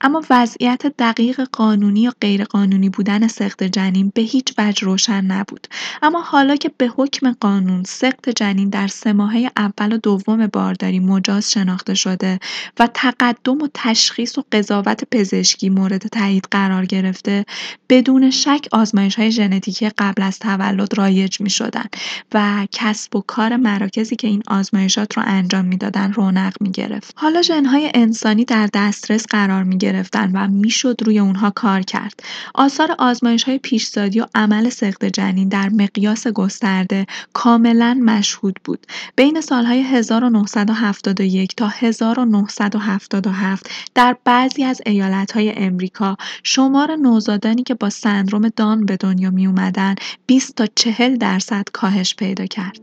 اما 0.00 0.22
وضعیت 0.30 0.86
دقیق 0.86 1.40
قانونی 1.52 2.00
یا 2.00 2.12
غیرقانونی 2.34 2.88
بودن 2.88 3.28
سخت 3.28 3.62
جنین 3.62 4.12
به 4.14 4.22
هیچ 4.22 4.54
وجه 4.58 4.84
روشن 4.86 5.24
نبود. 5.24 5.66
اما 6.02 6.22
حالا 6.22 6.56
که 6.56 6.70
به 6.78 6.88
حکم 6.96 7.32
قانون 7.40 7.84
سخت 7.84 8.28
جنین 8.28 8.68
در 8.68 8.88
سه 8.88 9.12
ماهه 9.12 9.50
اول 9.56 9.92
و 9.92 9.98
دوم 9.98 10.46
بارداری 10.46 10.98
مجاز 10.98 11.50
شناخته 11.52 11.94
شده 11.94 12.38
و 12.78 12.88
تقدم 12.94 13.58
و 13.62 13.68
تشخیص 13.74 14.38
و 14.38 14.44
قضاوت 14.52 15.04
پزشکی 15.10 15.68
مورد 15.68 16.06
تایید 16.06 16.48
قرار 16.50 16.86
گرفته 16.86 17.44
بدون 17.88 18.30
شک 18.30 18.68
آزمایش 18.72 19.14
های 19.14 19.30
ژنتیکی 19.30 19.88
قبل 19.98 20.22
از 20.22 20.38
تولد 20.38 20.98
رایج 20.98 21.40
می 21.40 21.50
شدن 21.50 21.86
و 22.34 22.66
کسب 22.72 23.16
و 23.16 23.20
کار 23.26 23.56
مراکزی 23.56 24.16
که 24.16 24.28
این 24.28 24.42
آزمایشات 24.46 25.16
رو 25.16 25.22
انجام 25.26 25.64
می‌دادن 25.64 26.12
رونق 26.12 26.54
می 26.60 26.70
گرفت. 26.70 27.14
حالا 27.16 27.42
ژنهای 27.42 27.90
انسانی 27.94 28.44
در 28.44 28.68
دسترس 28.74 29.26
قرار 29.30 29.62
می 29.62 29.78
گرفتن 29.78 30.30
و 30.34 30.48
می‌شد 30.48 30.96
روی 31.04 31.18
اونها 31.18 31.50
کار 31.50 31.80
کرد. 31.80 32.13
آثار 32.54 32.96
آزمایش 32.98 33.44
های 33.44 33.58
پیشزادی 33.58 34.20
و 34.20 34.26
عمل 34.34 34.68
سخت 34.68 35.04
جنین 35.04 35.48
در 35.48 35.68
مقیاس 35.68 36.26
گسترده 36.26 37.06
کاملا 37.32 38.00
مشهود 38.04 38.60
بود. 38.64 38.86
بین 39.16 39.40
سالهای 39.40 39.82
1971 39.82 41.56
تا 41.56 41.68
1977 41.68 43.70
در 43.94 44.16
بعضی 44.24 44.64
از 44.64 44.80
ایالتهای 44.86 45.52
امریکا 45.56 46.16
شمار 46.42 46.96
نوزادانی 46.96 47.62
که 47.62 47.74
با 47.74 47.90
سندروم 47.90 48.48
دان 48.48 48.86
به 48.86 48.96
دنیا 48.96 49.30
می 49.30 49.46
اومدن 49.46 49.94
20 50.26 50.54
تا 50.54 50.66
40 50.74 51.16
درصد 51.16 51.64
کاهش 51.72 52.14
پیدا 52.14 52.46
کرد. 52.46 52.80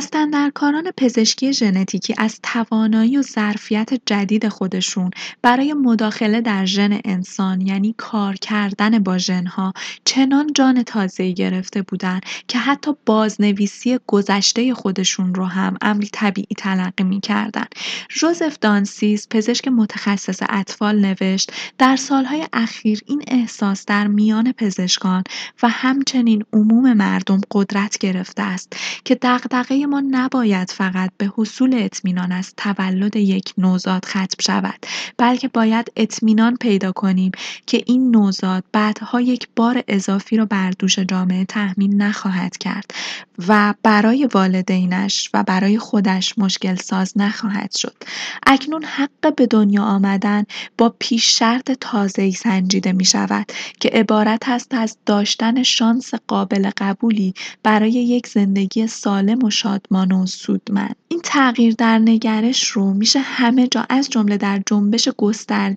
دستندرکاران 0.00 0.90
پزشکی 0.96 1.52
ژنتیکی 1.52 2.14
از 2.18 2.40
توانایی 2.42 3.16
و 3.16 3.22
ظرفیت 3.22 3.90
جدید 4.06 4.48
خودشون 4.48 5.10
برای 5.42 5.72
مداخله 5.72 6.40
در 6.40 6.64
ژن 6.64 7.00
انسان 7.04 7.60
یعنی 7.60 7.94
کار 7.98 8.34
کردن 8.34 8.98
با 8.98 9.18
ژنها 9.18 9.72
چنان 10.04 10.52
جان 10.52 10.82
تازه‌ای 10.82 11.34
گرفته 11.34 11.82
بودند 11.82 12.22
که 12.48 12.58
حتی 12.58 12.96
بازنویسی 13.06 13.98
گذشته 14.06 14.74
خودشون 14.74 15.34
رو 15.34 15.44
هم 15.44 15.76
امری 15.80 16.08
طبیعی 16.12 16.54
تلقی 16.58 17.04
می‌کردند. 17.04 17.74
ژوزف 18.10 18.58
دانسیس 18.60 19.26
پزشک 19.30 19.68
متخصص 19.68 20.42
اطفال 20.48 20.98
نوشت 20.98 21.52
در 21.78 21.96
سالهای 21.96 22.46
اخیر 22.52 23.00
این 23.06 23.22
احساس 23.26 23.86
در 23.86 24.06
میان 24.06 24.52
پزشکان 24.52 25.24
و 25.62 25.68
همچنین 25.68 26.44
عموم 26.52 26.92
مردم 26.92 27.40
قدرت 27.50 27.98
گرفته 27.98 28.42
است 28.42 28.76
که 29.04 29.18
دغدغه 29.22 29.86
ما 29.90 30.02
نباید 30.10 30.70
فقط 30.70 31.10
به 31.18 31.32
حصول 31.36 31.74
اطمینان 31.74 32.32
از 32.32 32.54
تولد 32.56 33.16
یک 33.16 33.52
نوزاد 33.58 34.04
ختم 34.04 34.36
شود 34.40 34.86
بلکه 35.18 35.48
باید 35.48 35.92
اطمینان 35.96 36.56
پیدا 36.56 36.92
کنیم 36.92 37.32
که 37.66 37.82
این 37.86 38.10
نوزاد 38.10 38.64
بعدها 38.72 39.20
یک 39.20 39.48
بار 39.56 39.82
اضافی 39.88 40.36
را 40.36 40.44
بر 40.46 40.70
دوش 40.70 40.98
جامعه 40.98 41.44
تحمیل 41.44 42.02
نخواهد 42.02 42.56
کرد 42.56 42.90
و 43.48 43.74
برای 43.82 44.28
والدینش 44.34 45.30
و 45.34 45.42
برای 45.42 45.78
خودش 45.78 46.38
مشکل 46.38 46.74
ساز 46.74 47.12
نخواهد 47.16 47.76
شد. 47.76 47.94
اکنون 48.46 48.84
حق 48.84 49.34
به 49.36 49.46
دنیا 49.46 49.82
آمدن 49.82 50.44
با 50.78 50.94
پیش 50.98 51.38
شرط 51.38 51.72
تازه 51.72 52.30
سنجیده 52.30 52.92
می 52.92 53.04
شود 53.04 53.52
که 53.80 53.88
عبارت 53.88 54.48
است 54.48 54.74
از 54.74 54.96
داشتن 55.06 55.62
شانس 55.62 56.14
قابل 56.14 56.70
قبولی 56.76 57.34
برای 57.62 57.90
یک 57.92 58.26
زندگی 58.26 58.86
سالم 58.86 59.44
و 59.44 59.50
شادمان 59.80 60.12
و 60.12 60.26
سودمند. 60.26 60.96
این 61.08 61.20
تغییر 61.24 61.74
در 61.78 61.98
نگرش 61.98 62.68
رو 62.68 62.94
میشه 62.94 63.20
همه 63.20 63.68
جا 63.68 63.86
از 63.88 64.10
جمله 64.10 64.36
در 64.36 64.62
جنبش 64.66 65.08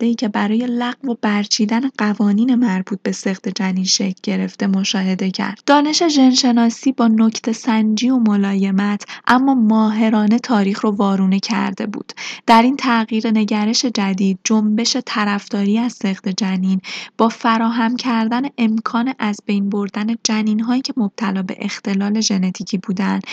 ای 0.02 0.16
که 0.16 0.28
برای 0.28 0.68
لغو 0.68 1.12
و 1.12 1.16
برچیدن 1.22 1.89
قوانین 1.98 2.56
مربوط 2.56 3.00
به 3.04 3.12
سخت 3.12 3.50
جنین 3.50 3.84
شکل 3.84 4.20
گرفته 4.24 4.68
مشاهده 4.68 5.32
کرد. 5.32 5.60
دانش 5.66 6.04
ژنشناسی 6.08 6.92
با 6.92 7.08
نکته 7.08 7.52
سنجی 7.52 8.10
و 8.10 8.18
ملایمت 8.18 9.06
اما 9.28 9.54
ماهرانه 9.54 10.39
تاریخ 10.39 10.82
رو 10.84 10.92
وارونه 10.92 11.39
کرده 11.39 11.86
بود. 11.86 12.13
در 12.48 12.62
این 12.62 12.78
تغییر 12.78 13.28
نگرش 13.28 13.86
جدید 13.86 14.39
جنبش 14.44 14.98
طرفداری 15.06 15.78
از 15.80 15.94
سخت 15.94 16.30
جنین 16.30 16.82
با 17.18 17.30
فراهم 17.30 17.96
کردن 17.96 18.42
امکان 18.58 19.13
از 19.20 19.38
بین 19.46 19.70
بردن 19.70 20.16
جنین 20.24 20.60
هایی 20.60 20.82
که 20.82 20.94
مبتلا 20.98 21.44
به 21.44 21.58
اختلال 21.60 22.22
ژنتیکی 22.22 22.78
بودند 22.78 23.24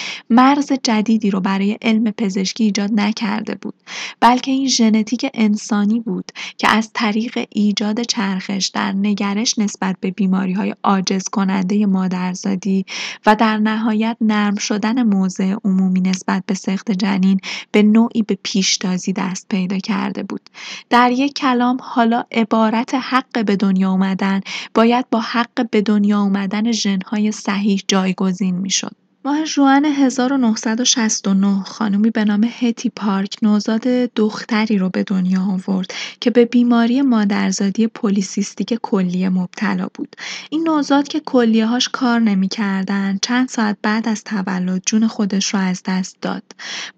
مرز 0.60 0.72
جدیدی 0.82 1.30
رو 1.30 1.40
برای 1.40 1.78
علم 1.82 2.10
پزشکی 2.10 2.64
ایجاد 2.64 2.90
نکرده 2.92 3.54
بود 3.54 3.74
بلکه 4.20 4.50
این 4.50 4.68
ژنتیک 4.68 5.26
انسانی 5.34 6.00
بود 6.00 6.32
که 6.58 6.68
از 6.70 6.90
طریق 6.94 7.46
ایجاد 7.50 8.02
چرخش 8.02 8.66
در 8.66 8.92
نگرش 8.92 9.58
نسبت 9.58 9.96
به 10.00 10.10
بیماری 10.10 10.52
های 10.52 10.74
عاجز 10.84 11.28
کننده 11.28 11.86
مادرزادی 11.86 12.84
و 13.26 13.36
در 13.36 13.58
نهایت 13.58 14.16
نرم 14.20 14.56
شدن 14.56 15.02
موضع 15.02 15.54
عمومی 15.64 16.00
نسبت 16.00 16.42
به 16.46 16.54
سخت 16.54 16.90
جنین 16.90 17.40
به 17.72 17.82
نوعی 17.82 18.22
به 18.22 18.38
پیشتازی 18.42 19.12
دست 19.12 19.46
پیدا 19.48 19.78
کرده 19.78 20.22
بود. 20.22 20.50
در 20.90 21.10
یک 21.10 21.34
کلام 21.34 21.78
حالا 21.82 22.24
عبارت 22.32 22.94
حق 22.94 23.44
به 23.44 23.56
دنیا 23.56 23.90
اومدن 23.90 24.40
باید 24.74 25.10
با 25.10 25.20
حق 25.20 25.70
به 25.70 25.80
دنیا 25.80 26.20
اومدن 26.20 26.72
ژنهای 26.72 27.32
صحیح 27.32 27.80
جایگزین 27.88 28.54
می‌شد. 28.54 28.99
ماه 29.24 29.44
ژوئن 29.44 29.84
1969 29.84 31.62
خانمی 31.62 32.10
به 32.10 32.24
نام 32.24 32.44
هتی 32.60 32.90
پارک 32.96 33.36
نوزاد 33.42 33.82
دختری 34.16 34.78
رو 34.78 34.88
به 34.88 35.02
دنیا 35.02 35.42
آورد 35.42 35.94
که 36.20 36.30
به 36.30 36.44
بیماری 36.44 37.02
مادرزادی 37.02 37.86
پلیسیستیک 37.86 38.78
کلیه 38.82 39.28
مبتلا 39.28 39.88
بود. 39.94 40.16
این 40.50 40.68
نوزاد 40.68 41.08
که 41.08 41.22
هاش 41.66 41.88
کار 41.88 42.20
نمی‌کردن 42.20 43.18
چند 43.22 43.48
ساعت 43.48 43.76
بعد 43.82 44.08
از 44.08 44.24
تولد 44.24 44.82
جون 44.86 45.06
خودش 45.06 45.54
رو 45.54 45.60
از 45.60 45.82
دست 45.86 46.16
داد. 46.20 46.42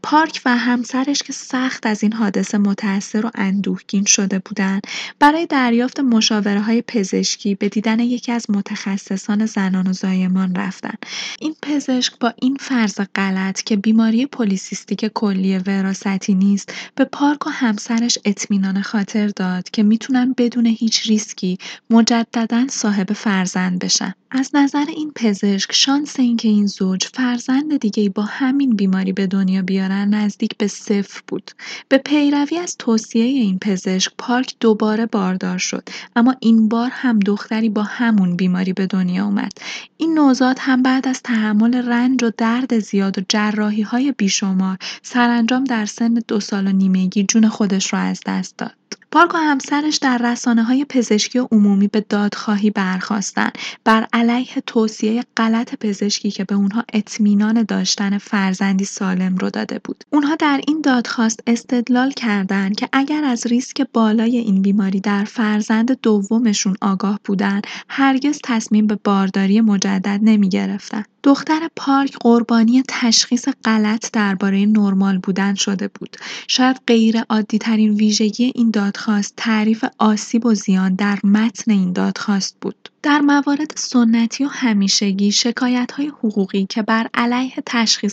پارک 0.03 0.41
و 0.45 0.57
همسرش 0.57 1.19
که 1.19 1.33
سخت 1.33 1.87
از 1.87 2.03
این 2.03 2.13
حادثه 2.13 2.59
متأثر 2.59 3.27
و 3.27 3.31
اندوهگین 3.35 4.05
شده 4.05 4.39
بودند، 4.39 4.83
برای 5.19 5.47
دریافت 5.47 6.01
مشاوره‌های 6.47 6.83
پزشکی 6.83 7.55
به 7.55 7.69
دیدن 7.69 8.01
یکی 8.01 8.33
از 8.33 8.51
متخصصان 8.51 9.47
زنان 9.47 9.87
و 9.87 9.93
زایمان 9.93 10.55
رفتن. 10.55 10.95
این 11.41 11.55
پزشک 11.63 12.12
پزشک 12.13 12.19
با 12.21 12.35
این 12.43 12.57
فرض 12.61 13.01
غلط 13.15 13.63
که 13.63 13.77
بیماری 13.77 14.27
پلی‌کیستیک 14.27 15.07
کلیه 15.15 15.59
وراثتی 15.59 16.35
نیست 16.35 16.75
به 16.95 17.05
پارک 17.05 17.47
و 17.47 17.51
همسرش 17.51 18.19
اطمینان 18.25 18.83
خاطر 18.83 19.27
داد 19.29 19.71
که 19.71 19.83
می‌تونن 19.83 20.35
بدون 20.39 20.67
هیچ 20.67 21.07
ریسکی 21.07 21.59
مجددا 21.91 22.67
صاحب 22.71 23.13
فرزند 23.13 23.79
بشن. 23.79 24.15
از 24.35 24.51
نظر 24.55 24.85
این 24.89 25.13
پزشک 25.15 25.73
شانس 25.73 26.21
اینکه 26.21 26.49
این 26.49 26.67
زوج 26.67 27.05
فرزند 27.15 27.77
دیگه 27.77 28.09
با 28.09 28.23
همین 28.23 28.77
بیماری 28.77 29.13
به 29.13 29.27
دنیا 29.27 29.63
بیارن 29.63 30.15
نزدیک 30.15 30.57
به 30.57 30.67
صفر 30.67 31.21
بود. 31.29 31.51
به 31.89 31.99
پیروی 31.99 32.59
از 32.59 32.77
توصیه 32.79 33.25
این 33.25 33.59
پزشک 33.59 34.13
پارک 34.19 34.55
دوباره 34.61 35.07
باردار 35.07 35.59
شد 35.59 35.89
اما 36.17 36.35
این 36.41 36.69
بار 36.69 36.91
هم 36.93 37.19
دختری 37.19 37.69
با 37.69 37.83
همون 37.83 38.37
بیماری 38.37 38.73
به 38.73 38.87
دنیا 38.87 39.25
اومد. 39.25 39.53
این 39.97 40.15
نوزاد 40.19 40.57
هم 40.61 40.83
بعد 40.83 41.09
از 41.09 41.23
تحمل 41.23 41.75
رنج 41.75 42.25
و 42.25 42.31
درد 42.37 42.79
زیاد 42.79 43.19
و 43.19 43.23
جراحی 43.29 43.83
های 43.83 44.13
بیشمار 44.13 44.79
سرانجام 45.03 45.65
در 45.65 45.87
سن 45.87 46.15
دو 46.29 46.41
سال 46.41 46.67
و 46.67 46.73
نیمگی 46.73 47.25
جون 47.25 47.49
خودش 47.49 47.93
را 47.93 47.99
از 47.99 48.21
دست 48.27 48.59
داد. 48.59 49.02
پارک 49.13 49.35
و 49.35 49.39
همسرش 49.39 49.97
در 49.97 50.19
رسانه 50.19 50.63
های 50.63 50.85
پزشکی 50.85 51.39
عمومی 51.39 51.89
به 51.89 52.01
دادخواهی 52.01 52.71
برخواستند 52.71 53.59
بر 53.85 54.07
علیه 54.13 54.63
توصیه 54.67 55.25
غلط 55.37 55.75
پزشکی 55.75 56.31
که 56.31 56.45
به 56.45 56.55
اونها 56.55 56.85
اطمینان 56.93 57.63
داشتن 57.63 58.19
فرزندی 58.19 58.85
سالم 58.85 59.37
رو 59.37 59.51
داده 59.51 59.81
بود. 59.85 60.05
اونها 60.11 60.35
در 60.35 60.61
این 60.69 60.81
دادخواست 60.81 61.41
استدلال 61.47 62.11
کردند 62.11 62.77
که 62.77 62.89
اگر 62.93 63.25
از 63.25 63.47
ریسک 63.47 63.87
بالای 63.93 64.37
این 64.37 64.63
بیماری 64.63 65.01
در 65.01 65.25
فرزند 65.25 66.01
دومشون 66.01 66.77
آگاه 66.81 67.21
بودن 67.25 67.61
هرگز 67.89 68.41
تصمیم 68.45 68.87
به 68.87 68.99
بارداری 69.05 69.61
مجدد 69.61 70.21
نمی 70.23 70.49
گرفتن. 70.49 71.05
دختر 71.23 71.69
پارک 71.77 72.17
قربانی 72.21 72.83
تشخیص 72.89 73.49
غلط 73.65 74.11
درباره 74.13 74.67
نرمال 74.67 75.19
بودن 75.19 75.55
شده 75.55 75.89
بود. 75.89 76.17
شاید 76.49 76.81
غیر 76.87 77.21
عادی 77.31 77.59
ترین 77.59 77.95
ویژگی 77.95 78.53
این 78.55 78.71
دادخواست 78.71 79.35
تعریف 79.37 79.85
آسیب 79.99 80.47
و 80.47 80.55
زیان 80.55 80.95
در 80.95 81.19
متن 81.25 81.73
این 81.73 81.93
دادخواست 81.93 82.57
بود. 82.61 82.92
در 83.03 83.21
موارد 83.21 83.73
سنتی 83.77 84.45
و 84.45 84.49
همیشگی 84.49 85.35
های 85.61 86.07
حقوقی 86.07 86.67
که 86.67 86.83
بر 86.83 87.07
علیه 87.15 87.53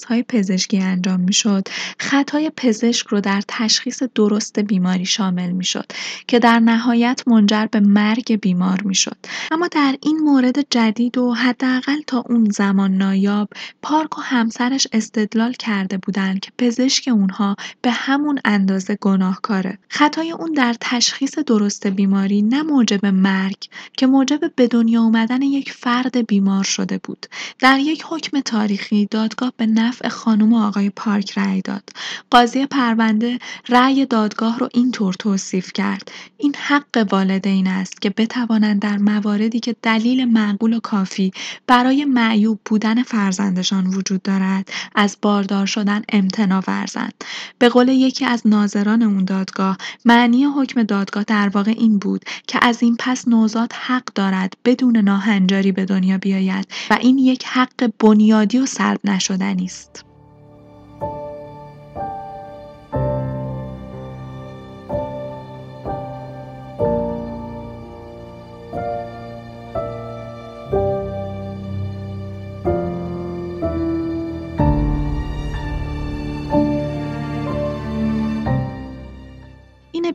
های 0.07 0.23
پزشکی 0.23 0.77
انجام 0.77 1.19
می‌شد، 1.19 1.67
خطای 1.99 2.51
پزشک 2.57 3.07
رو 3.07 3.21
در 3.21 3.41
تشخیص 3.47 4.03
درست 4.15 4.59
بیماری 4.59 5.05
شامل 5.05 5.51
می‌شد 5.51 5.91
که 6.27 6.39
در 6.39 6.59
نهایت 6.59 7.23
منجر 7.27 7.65
به 7.65 7.79
مرگ 7.79 8.39
بیمار 8.39 8.81
می‌شد. 8.81 9.17
اما 9.51 9.67
در 9.67 9.95
این 10.03 10.17
مورد 10.17 10.69
جدید 10.69 11.17
و 11.17 11.33
حداقل 11.33 12.01
تا 12.07 12.23
اون 12.29 12.49
زمان 12.49 12.97
نایاب 12.97 13.49
پارک 13.81 14.17
و 14.17 14.21
همسرش 14.21 14.87
استدلال 14.93 15.53
کرده 15.53 15.97
بودند 15.97 16.39
که 16.39 16.51
پزشک 16.57 17.07
اونها 17.07 17.55
به 17.81 17.91
همون 17.91 18.39
اندازه 18.45 18.97
گناهکاره. 19.01 19.77
خطای 19.89 20.31
اون 20.31 20.53
در 20.53 20.75
تشخیص 20.81 21.39
درست 21.39 21.87
بیماری 21.87 22.41
نه 22.41 22.61
موجب 22.61 23.05
مرگ 23.05 23.57
که 23.97 24.07
موجب 24.07 24.39
بدون 24.57 24.78
دنیا 24.79 25.01
آمدن 25.01 25.41
یک 25.41 25.71
فرد 25.71 26.27
بیمار 26.27 26.63
شده 26.63 26.97
بود. 26.97 27.25
در 27.59 27.79
یک 27.79 28.03
حکم 28.09 28.39
تاریخی 28.39 29.05
دادگاه 29.05 29.53
به 29.57 29.65
نفع 29.65 30.07
خانم 30.07 30.53
و 30.53 30.63
آقای 30.63 30.89
پارک 30.89 31.37
رأی 31.37 31.61
داد. 31.61 31.89
قاضی 32.31 32.65
پرونده 32.65 33.39
رأی 33.69 34.05
دادگاه 34.05 34.59
رو 34.59 34.69
اینطور 34.73 35.13
توصیف 35.13 35.73
کرد. 35.73 36.11
این 36.37 36.55
حق 36.57 37.07
والدین 37.11 37.67
است 37.67 38.01
که 38.01 38.09
بتوانند 38.09 38.81
در 38.81 38.97
مواردی 38.97 39.59
که 39.59 39.75
دلیل 39.81 40.25
معقول 40.25 40.73
و 40.73 40.79
کافی 40.79 41.31
برای 41.67 42.05
معیوب 42.05 42.59
بودن 42.65 43.03
فرزندشان 43.03 43.87
وجود 43.87 44.21
دارد 44.21 44.69
از 44.95 45.17
باردار 45.21 45.65
شدن 45.65 46.01
امتنا 46.09 46.61
ورزند. 46.67 47.23
به 47.57 47.69
قول 47.69 47.87
یکی 47.87 48.25
از 48.25 48.47
ناظران 48.47 49.01
اون 49.01 49.25
دادگاه 49.25 49.77
معنی 50.05 50.43
حکم 50.43 50.83
دادگاه 50.83 51.23
در 51.23 51.49
واقع 51.49 51.73
این 51.77 51.99
بود 51.99 52.25
که 52.47 52.59
از 52.61 52.83
این 52.83 52.95
پس 52.99 53.27
نوزاد 53.27 53.73
حق 53.73 54.03
دارد 54.15 54.53
بدون 54.69 54.97
ناهنجاری 54.97 55.71
به 55.71 55.85
دنیا 55.85 56.17
بیاید 56.17 56.67
و 56.89 56.97
این 57.01 57.17
یک 57.17 57.45
حق 57.45 57.91
بنیادی 57.99 58.57
و 58.59 58.65
سلب 58.65 58.99
نشدنی 59.03 59.65
است. 59.65 60.05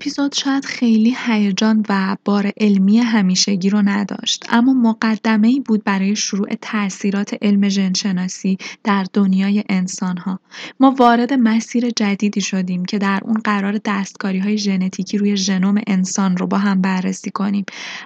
اپیزود 0.05 0.35
شاید 0.35 0.65
خیلی 0.65 1.17
هیجان 1.27 1.85
و 1.89 2.17
بار 2.25 2.53
علمی 2.61 2.99
همیشگی 2.99 3.71
رو 3.71 3.83
نداشت 3.83 4.45
اما 4.49 4.73
مقدمه 4.73 5.49
ای 5.49 5.61
بود 5.61 5.85
برای 5.85 6.17
شروع 6.17 6.49
تاثیرات 6.61 7.35
علم 7.43 7.69
ژنشناسی 7.69 8.59
در 8.85 9.07
دنیای 9.13 9.65
انسان 9.69 10.17
ها 10.17 10.41
ما 10.81 10.91
وارد 10.91 11.33
مسیر 11.33 11.91
جدیدی 11.91 12.41
شدیم 12.41 12.85
که 12.85 12.99
در 12.99 13.21
اون 13.25 13.35
قرار 13.45 13.81
دستکاری 13.85 14.39
های 14.39 14.59
ژنتیکی 14.59 15.19
روی 15.19 15.37
ژنوم 15.37 15.81
انسان 15.87 16.37
رو 16.37 16.47
با 16.47 16.59
هم 16.59 16.81
بررسی 16.81 17.31
کنیم. 17.31 17.65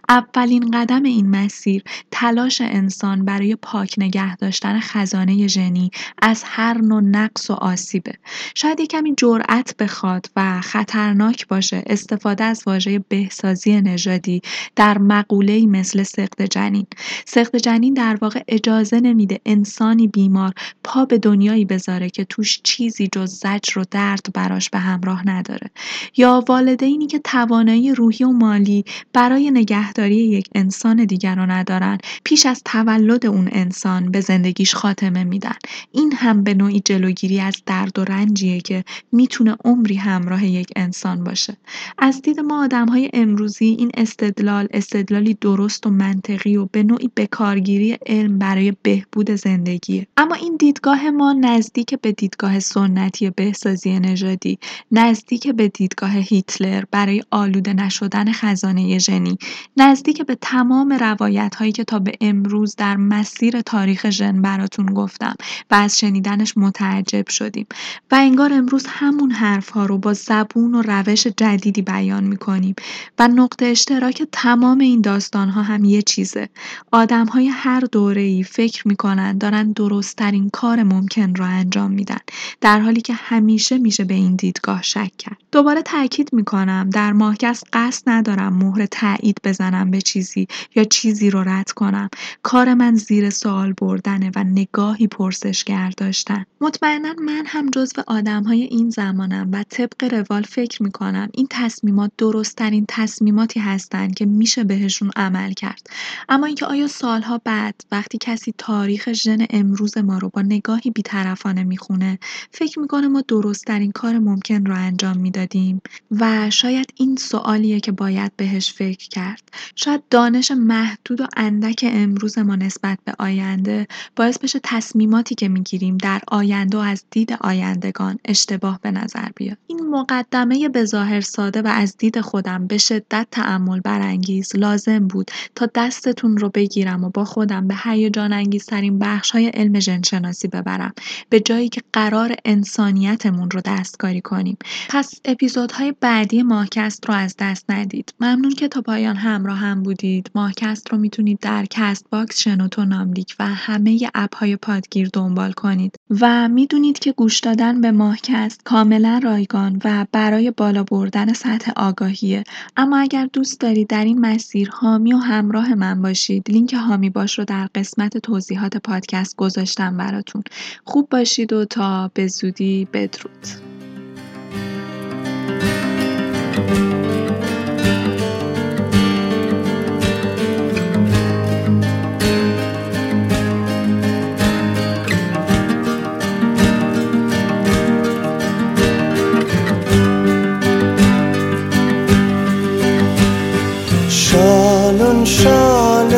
اولین 0.09 0.70
قدم 0.70 1.03
این 1.03 1.30
مسیر 1.30 1.82
تلاش 2.11 2.61
انسان 2.61 3.24
برای 3.24 3.57
پاک 3.57 3.94
نگه 3.99 4.36
داشتن 4.36 4.80
خزانه 4.80 5.46
ژنی 5.46 5.90
از 6.22 6.42
هر 6.46 6.78
نوع 6.78 7.01
نقص 7.01 7.51
و 7.51 7.53
آسیبه. 7.53 8.12
شاید 8.55 8.80
کمی 8.80 9.14
جرأت 9.16 9.74
بخواد 9.78 10.30
و 10.36 10.61
خطرناک 10.61 11.49
باشه 11.49 11.88
استفاده 11.89 12.45
از 12.45 12.62
واژه 12.66 12.99
بهسازی 13.09 13.80
نژادی 13.80 14.43
در 14.76 14.99
مقوله‌ای 14.99 15.66
مثل 15.66 16.03
سقط 16.03 16.43
جنین. 16.43 16.86
سقط 17.26 17.57
جنین 17.57 17.95
در 17.95 18.18
واقع 18.20 18.43
اجازه 18.49 19.01
نمیده 19.01 19.41
انسانی 19.47 20.09
بیمار 20.09 20.53
پا 20.84 21.05
به 21.05 21.18
دنیایی 21.18 21.64
بذاره 21.64 22.11
که 22.11 22.24
توش 22.24 22.61
چیزی 22.62 23.09
جز 23.12 23.32
زجر 23.32 23.78
و 23.78 23.84
درد 23.91 24.26
براش 24.34 24.70
به 24.70 24.78
همراه 24.78 25.28
نداره. 25.28 25.70
یا 26.16 26.45
والدینی 26.49 27.07
که 27.07 27.18
توانایی 27.18 27.95
روحی 27.95 28.24
و 28.24 28.30
مالی 28.30 28.84
برای 29.12 29.51
نگهداری 29.51 30.16
یک 30.16 30.49
انسان 30.55 31.05
دیگر 31.05 31.34
رو 31.34 31.47
ندارن 31.47 31.99
پیش 32.24 32.47
از 32.47 32.62
تولد 32.64 33.26
اون 33.26 33.49
انسان 33.53 34.11
به 34.11 34.20
زندگیش 34.20 34.74
خاتمه 34.74 35.24
میدن. 35.24 35.57
این 35.93 36.12
هم 36.12 36.45
به 36.45 36.55
نوعی 36.55 36.80
جلوگیری 36.80 37.41
از 37.41 37.62
درد 37.66 37.99
و 37.99 38.05
رنجیه 38.05 38.61
که 38.61 38.84
می‌تونه 39.12 39.57
عمری 39.64 39.95
همراه 39.95 40.45
یک 40.45 40.68
انسان 40.76 41.24
باشه. 41.24 41.57
از 41.99 42.22
دید 42.22 42.41
ما 42.41 42.68
های 42.89 43.11
امروزی 43.12 43.76
این 43.79 43.91
استدلال 43.95 44.68
استدلالی 44.70 45.35
درست 45.35 45.87
و 45.87 45.91
منطقی 45.91 46.57
و 46.57 46.66
به 46.72 46.83
نوعی 46.83 47.11
بکارگیری 47.16 47.99
علم 48.07 48.39
برای 48.39 48.72
بهبود 48.83 49.31
زندگیه. 49.31 50.07
اما 50.16 50.35
این 50.35 50.57
دیدگاه 50.57 51.11
ما 51.11 51.33
نزدیک 51.33 51.95
به 51.95 52.12
دیدگاه 52.12 52.61
سنتی 52.61 53.31
بهسازی 53.31 54.01
نژادی 54.01 54.59
نزدیک 54.93 55.49
به 55.49 55.68
دیدگاه 55.68 56.11
هیتلر 56.11 56.85
برای 56.91 57.22
آلوده 57.31 57.72
نشدن 57.72 58.33
خزانه 58.33 58.99
ژنی 58.99 59.39
نزدیک 59.76 60.22
به 60.22 60.39
تمام 60.41 60.93
روایت 60.93 61.55
هایی 61.55 61.72
که 61.72 61.85
تا 61.85 61.99
به 61.99 62.12
امروز 62.20 62.76
در 62.76 62.97
مسیر 62.97 63.61
تاریخ 63.61 64.11
ژن 64.11 64.43
براتون 64.43 64.87
گفتم 64.87 65.35
و 65.70 65.74
از 65.74 65.99
شنیدنش 65.99 66.57
متعجب 66.57 67.29
شدیم. 67.29 67.66
و 68.11 68.14
انگار 68.14 68.53
امروز 68.53 68.87
همون 68.89 69.31
حرف 69.31 69.68
ها 69.68 69.87
رو 69.87 69.99
با 69.99 70.12
زبون 70.12 70.74
و 70.74 70.83
روش 70.83 71.26
جدید 71.26 71.68
جدیدی 71.69 71.83
بیان 71.83 72.25
می‌کنیم 72.25 72.75
و 73.19 73.29
نقطه 73.29 73.66
اشتراک 73.66 74.23
تمام 74.33 74.79
این 74.79 75.01
داستان 75.01 75.49
ها 75.49 75.62
هم 75.62 75.85
یه 75.85 76.03
چیزه. 76.03 76.49
آدم 76.93 77.27
های 77.27 77.49
هر 77.49 77.81
دوره 77.81 78.23
ای 78.23 78.43
فکر 78.43 78.89
می‌کنن 78.89 79.39
دارن 79.39 79.73
درستترین 79.73 80.51
کار 80.53 80.83
ممکن 80.83 81.35
را 81.35 81.47
انجام 81.47 81.91
میدن 81.91 82.19
در 82.61 82.81
حالی 82.81 83.01
که 83.01 83.12
همیشه 83.12 83.79
میشه 83.79 84.05
به 84.05 84.14
این 84.14 84.37
دیدگاه 84.37 84.83
شک 84.83 85.16
کرد. 85.19 85.37
دوباره 85.53 85.83
تاکید 85.83 86.33
می‌کنم 86.33 86.91
در 86.93 87.12
ماهکس 87.12 87.62
قصد 87.73 88.03
ندارم 88.07 88.53
مهر 88.53 88.87
تایید 88.87 89.41
بزنم 89.45 89.91
به 89.91 90.01
چیزی 90.01 90.47
یا 90.77 90.85
چیزی 90.85 91.31
رو 91.31 91.43
رد 91.43 91.71
کنم. 91.71 92.09
کار 92.43 92.75
من 92.75 92.95
زیر 92.97 93.31
سوال 93.31 93.73
بردنه 93.73 94.31
و 94.37 94.45
نگاهی 94.45 95.07
پرسشگر 95.07 95.93
داشتن. 95.97 96.45
مطمئنا 96.61 97.14
من 97.27 97.43
هم 97.47 97.71
جزو 97.71 98.03
آدم 98.07 98.43
های 98.43 98.62
این 98.62 98.91
زمانم 98.91 99.49
و 99.53 99.64
طبق 99.69 100.14
روال 100.14 100.43
فکر 100.43 100.83
می‌کنم 100.83 101.29
این 101.35 101.47
تصمیمات 101.59 102.11
درستترین 102.18 102.84
تصمیماتی 102.88 103.61
هستند 103.61 104.14
که 104.14 104.26
میشه 104.26 104.64
بهشون 104.64 105.11
عمل 105.16 105.52
کرد. 105.52 105.86
اما 106.28 106.46
اینکه 106.46 106.66
آیا 106.66 106.86
سالها 106.86 107.40
بعد 107.44 107.74
وقتی 107.92 108.18
کسی 108.20 108.54
تاریخ 108.59 109.12
ژن 109.12 109.46
امروز 109.50 109.98
ما 109.98 110.18
رو 110.18 110.28
با 110.28 110.42
نگاهی 110.42 110.90
بیطرفانه 110.90 111.64
می‌خونه 111.64 112.18
فکر 112.50 112.78
می‌کنه 112.78 113.09
ما 113.09 113.22
درستترین 113.28 113.92
کار 113.92 114.18
ممکن 114.18 114.66
رو 114.66 114.74
انجام 114.74 115.18
می‌دادیم؟ 115.18 115.80
و 116.11 116.50
شاید 116.50 116.92
این 116.96 117.16
سوالیه 117.16 117.80
که 117.80 117.92
باید 117.92 118.32
بهش 118.36 118.72
فکر 118.72 119.09
کرد. 119.09 119.42
شاید 119.74 120.02
دانش 120.11 120.50
محدود 120.50 121.20
و 121.20 121.26
اندک 121.36 121.84
امروز 121.88 122.38
ما 122.38 122.56
نسبت 122.56 122.98
به 123.04 123.14
آینده 123.18 123.86
باعث 124.16 124.38
بشه 124.38 124.61
تصمیماتی 124.62 125.34
که 125.34 125.48
می‌گیریم 125.48 125.96
در 125.96 126.20
آینده 126.28 126.78
و 126.78 126.80
از 126.80 127.04
دید 127.11 127.32
آیندگان 127.40 128.18
اشتباه 128.24 128.78
به 128.82 128.90
نظر 128.90 129.28
بیاد. 129.36 129.59
این 129.66 129.90
مقدمه 129.90 130.68
به 130.68 130.84
ظاهر 130.84 131.20
ساده 131.49 131.62
و 131.62 131.72
از 131.72 131.96
دید 131.96 132.20
خودم 132.20 132.66
به 132.66 132.78
شدت 132.78 133.26
تعمل 133.30 133.80
برانگیز 133.80 134.57
لازم 134.57 135.07
بود 135.07 135.30
تا 135.55 135.68
دستتون 135.74 136.36
رو 136.36 136.49
بگیرم 136.49 137.05
و 137.05 137.11
با 137.11 137.24
خودم 137.24 137.68
به 137.68 137.74
هیجان 137.84 138.32
انگیزترین 138.32 138.99
بخش 138.99 139.30
های 139.30 139.46
علم 139.49 139.80
ژنشناسی 139.80 140.49
ببرم. 140.49 140.92
به 141.28 141.40
جایی 141.40 141.68
که 141.68 141.82
قراره 141.93 142.34
انسانیتمون 142.44 143.51
رو 143.51 143.61
دستکاری 143.64 144.20
کنیم. 144.20 144.57
پس 144.88 145.20
اپیزودهای 145.24 145.94
بعدی 146.01 146.42
ماهکست 146.42 147.09
رو 147.09 147.14
از 147.14 147.34
دست 147.38 147.70
ندید. 147.70 148.14
ممنون 148.20 148.55
که 148.55 148.68
تا 148.68 148.80
پایان 148.80 149.16
همراه 149.16 149.59
هم 149.59 149.82
بودید. 149.82 150.30
ماهکست 150.34 150.92
رو 150.92 150.99
می‌تونید 150.99 151.38
در 151.40 151.66
کست 151.70 152.07
باکس، 152.11 152.41
شنوتو، 152.41 152.84
ناملیک 152.84 153.36
و 153.38 153.46
همه 153.46 154.11
اپ 154.14 154.36
های 154.36 154.57
پادگیر 154.57 155.11
دنبال 155.12 155.53
کنید. 155.53 155.96
و 156.20 156.49
می‌دونید 156.49 156.99
که 156.99 157.12
گوش 157.12 157.40
دادن 157.40 157.80
به 157.80 157.90
ماهکست 157.90 158.64
کاملا 158.64 159.20
رایگان 159.24 159.80
و 159.84 160.07
برای 160.12 160.51
بالا 160.51 160.82
بردن 160.82 161.32
سطح 161.39 161.72
آگاهیه. 161.76 162.45
اما 162.76 162.99
اگر 162.99 163.28
دوست 163.32 163.61
دارید 163.61 163.89
در 163.89 164.05
این 164.05 164.20
مسیر 164.20 164.70
حامی 164.70 165.12
و 165.12 165.16
همراه 165.16 165.74
من 165.74 166.03
باشید 166.03 166.51
لینک 166.51 166.74
حامی 166.74 167.11
باش 167.11 167.39
رو 167.39 167.45
در 167.45 167.68
قسمت 167.74 168.18
توضیحات 168.18 168.76
پادکست 168.76 169.36
گذاشتم 169.36 169.97
براتون. 169.97 170.43
خوب 170.84 171.09
باشید 171.09 171.53
و 171.53 171.64
تا 171.64 172.11
به 172.14 172.26
زودی 172.26 172.89
بدرود. 172.93 173.78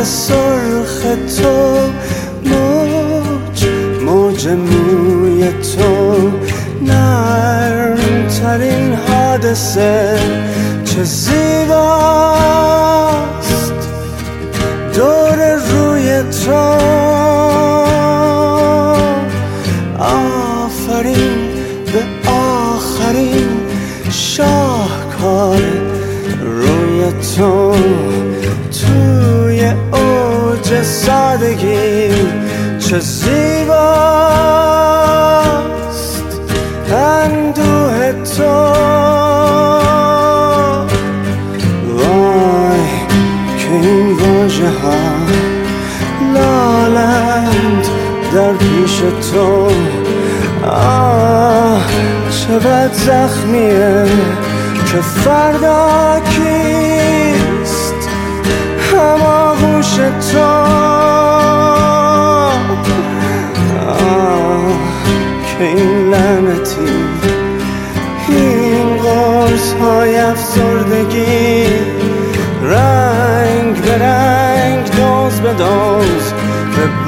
سرخ 0.04 1.02
تو 1.36 1.78
موج 2.44 3.64
موج 4.04 4.48
موی 4.48 5.48
تو. 5.52 6.30
نرم 6.82 8.28
ترین 8.28 8.94
حادثه 8.94 10.18
چه 10.84 11.04
زیباست. 11.04 12.50
دور 14.94 15.54
روی 15.54 16.22
تو 16.22 16.79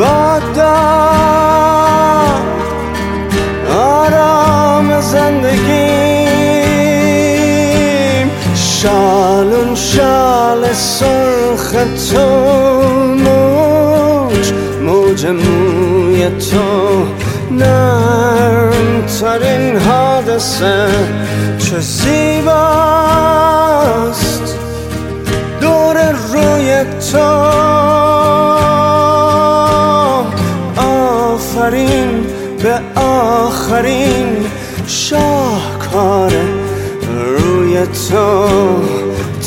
به 0.03 0.09
باد 0.09 1.02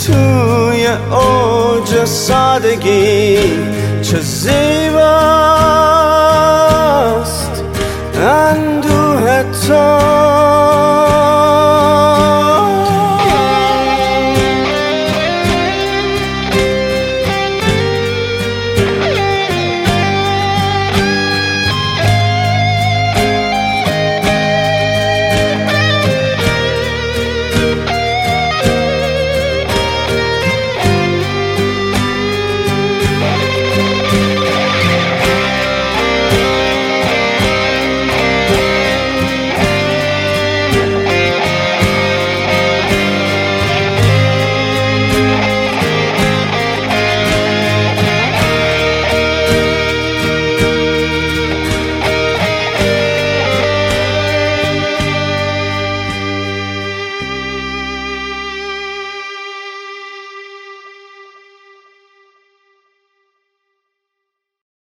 توی 0.06 0.88
اوج 1.12 2.06
سادگی 2.06 3.38
چه 4.02 4.20
زیبا 4.20 5.45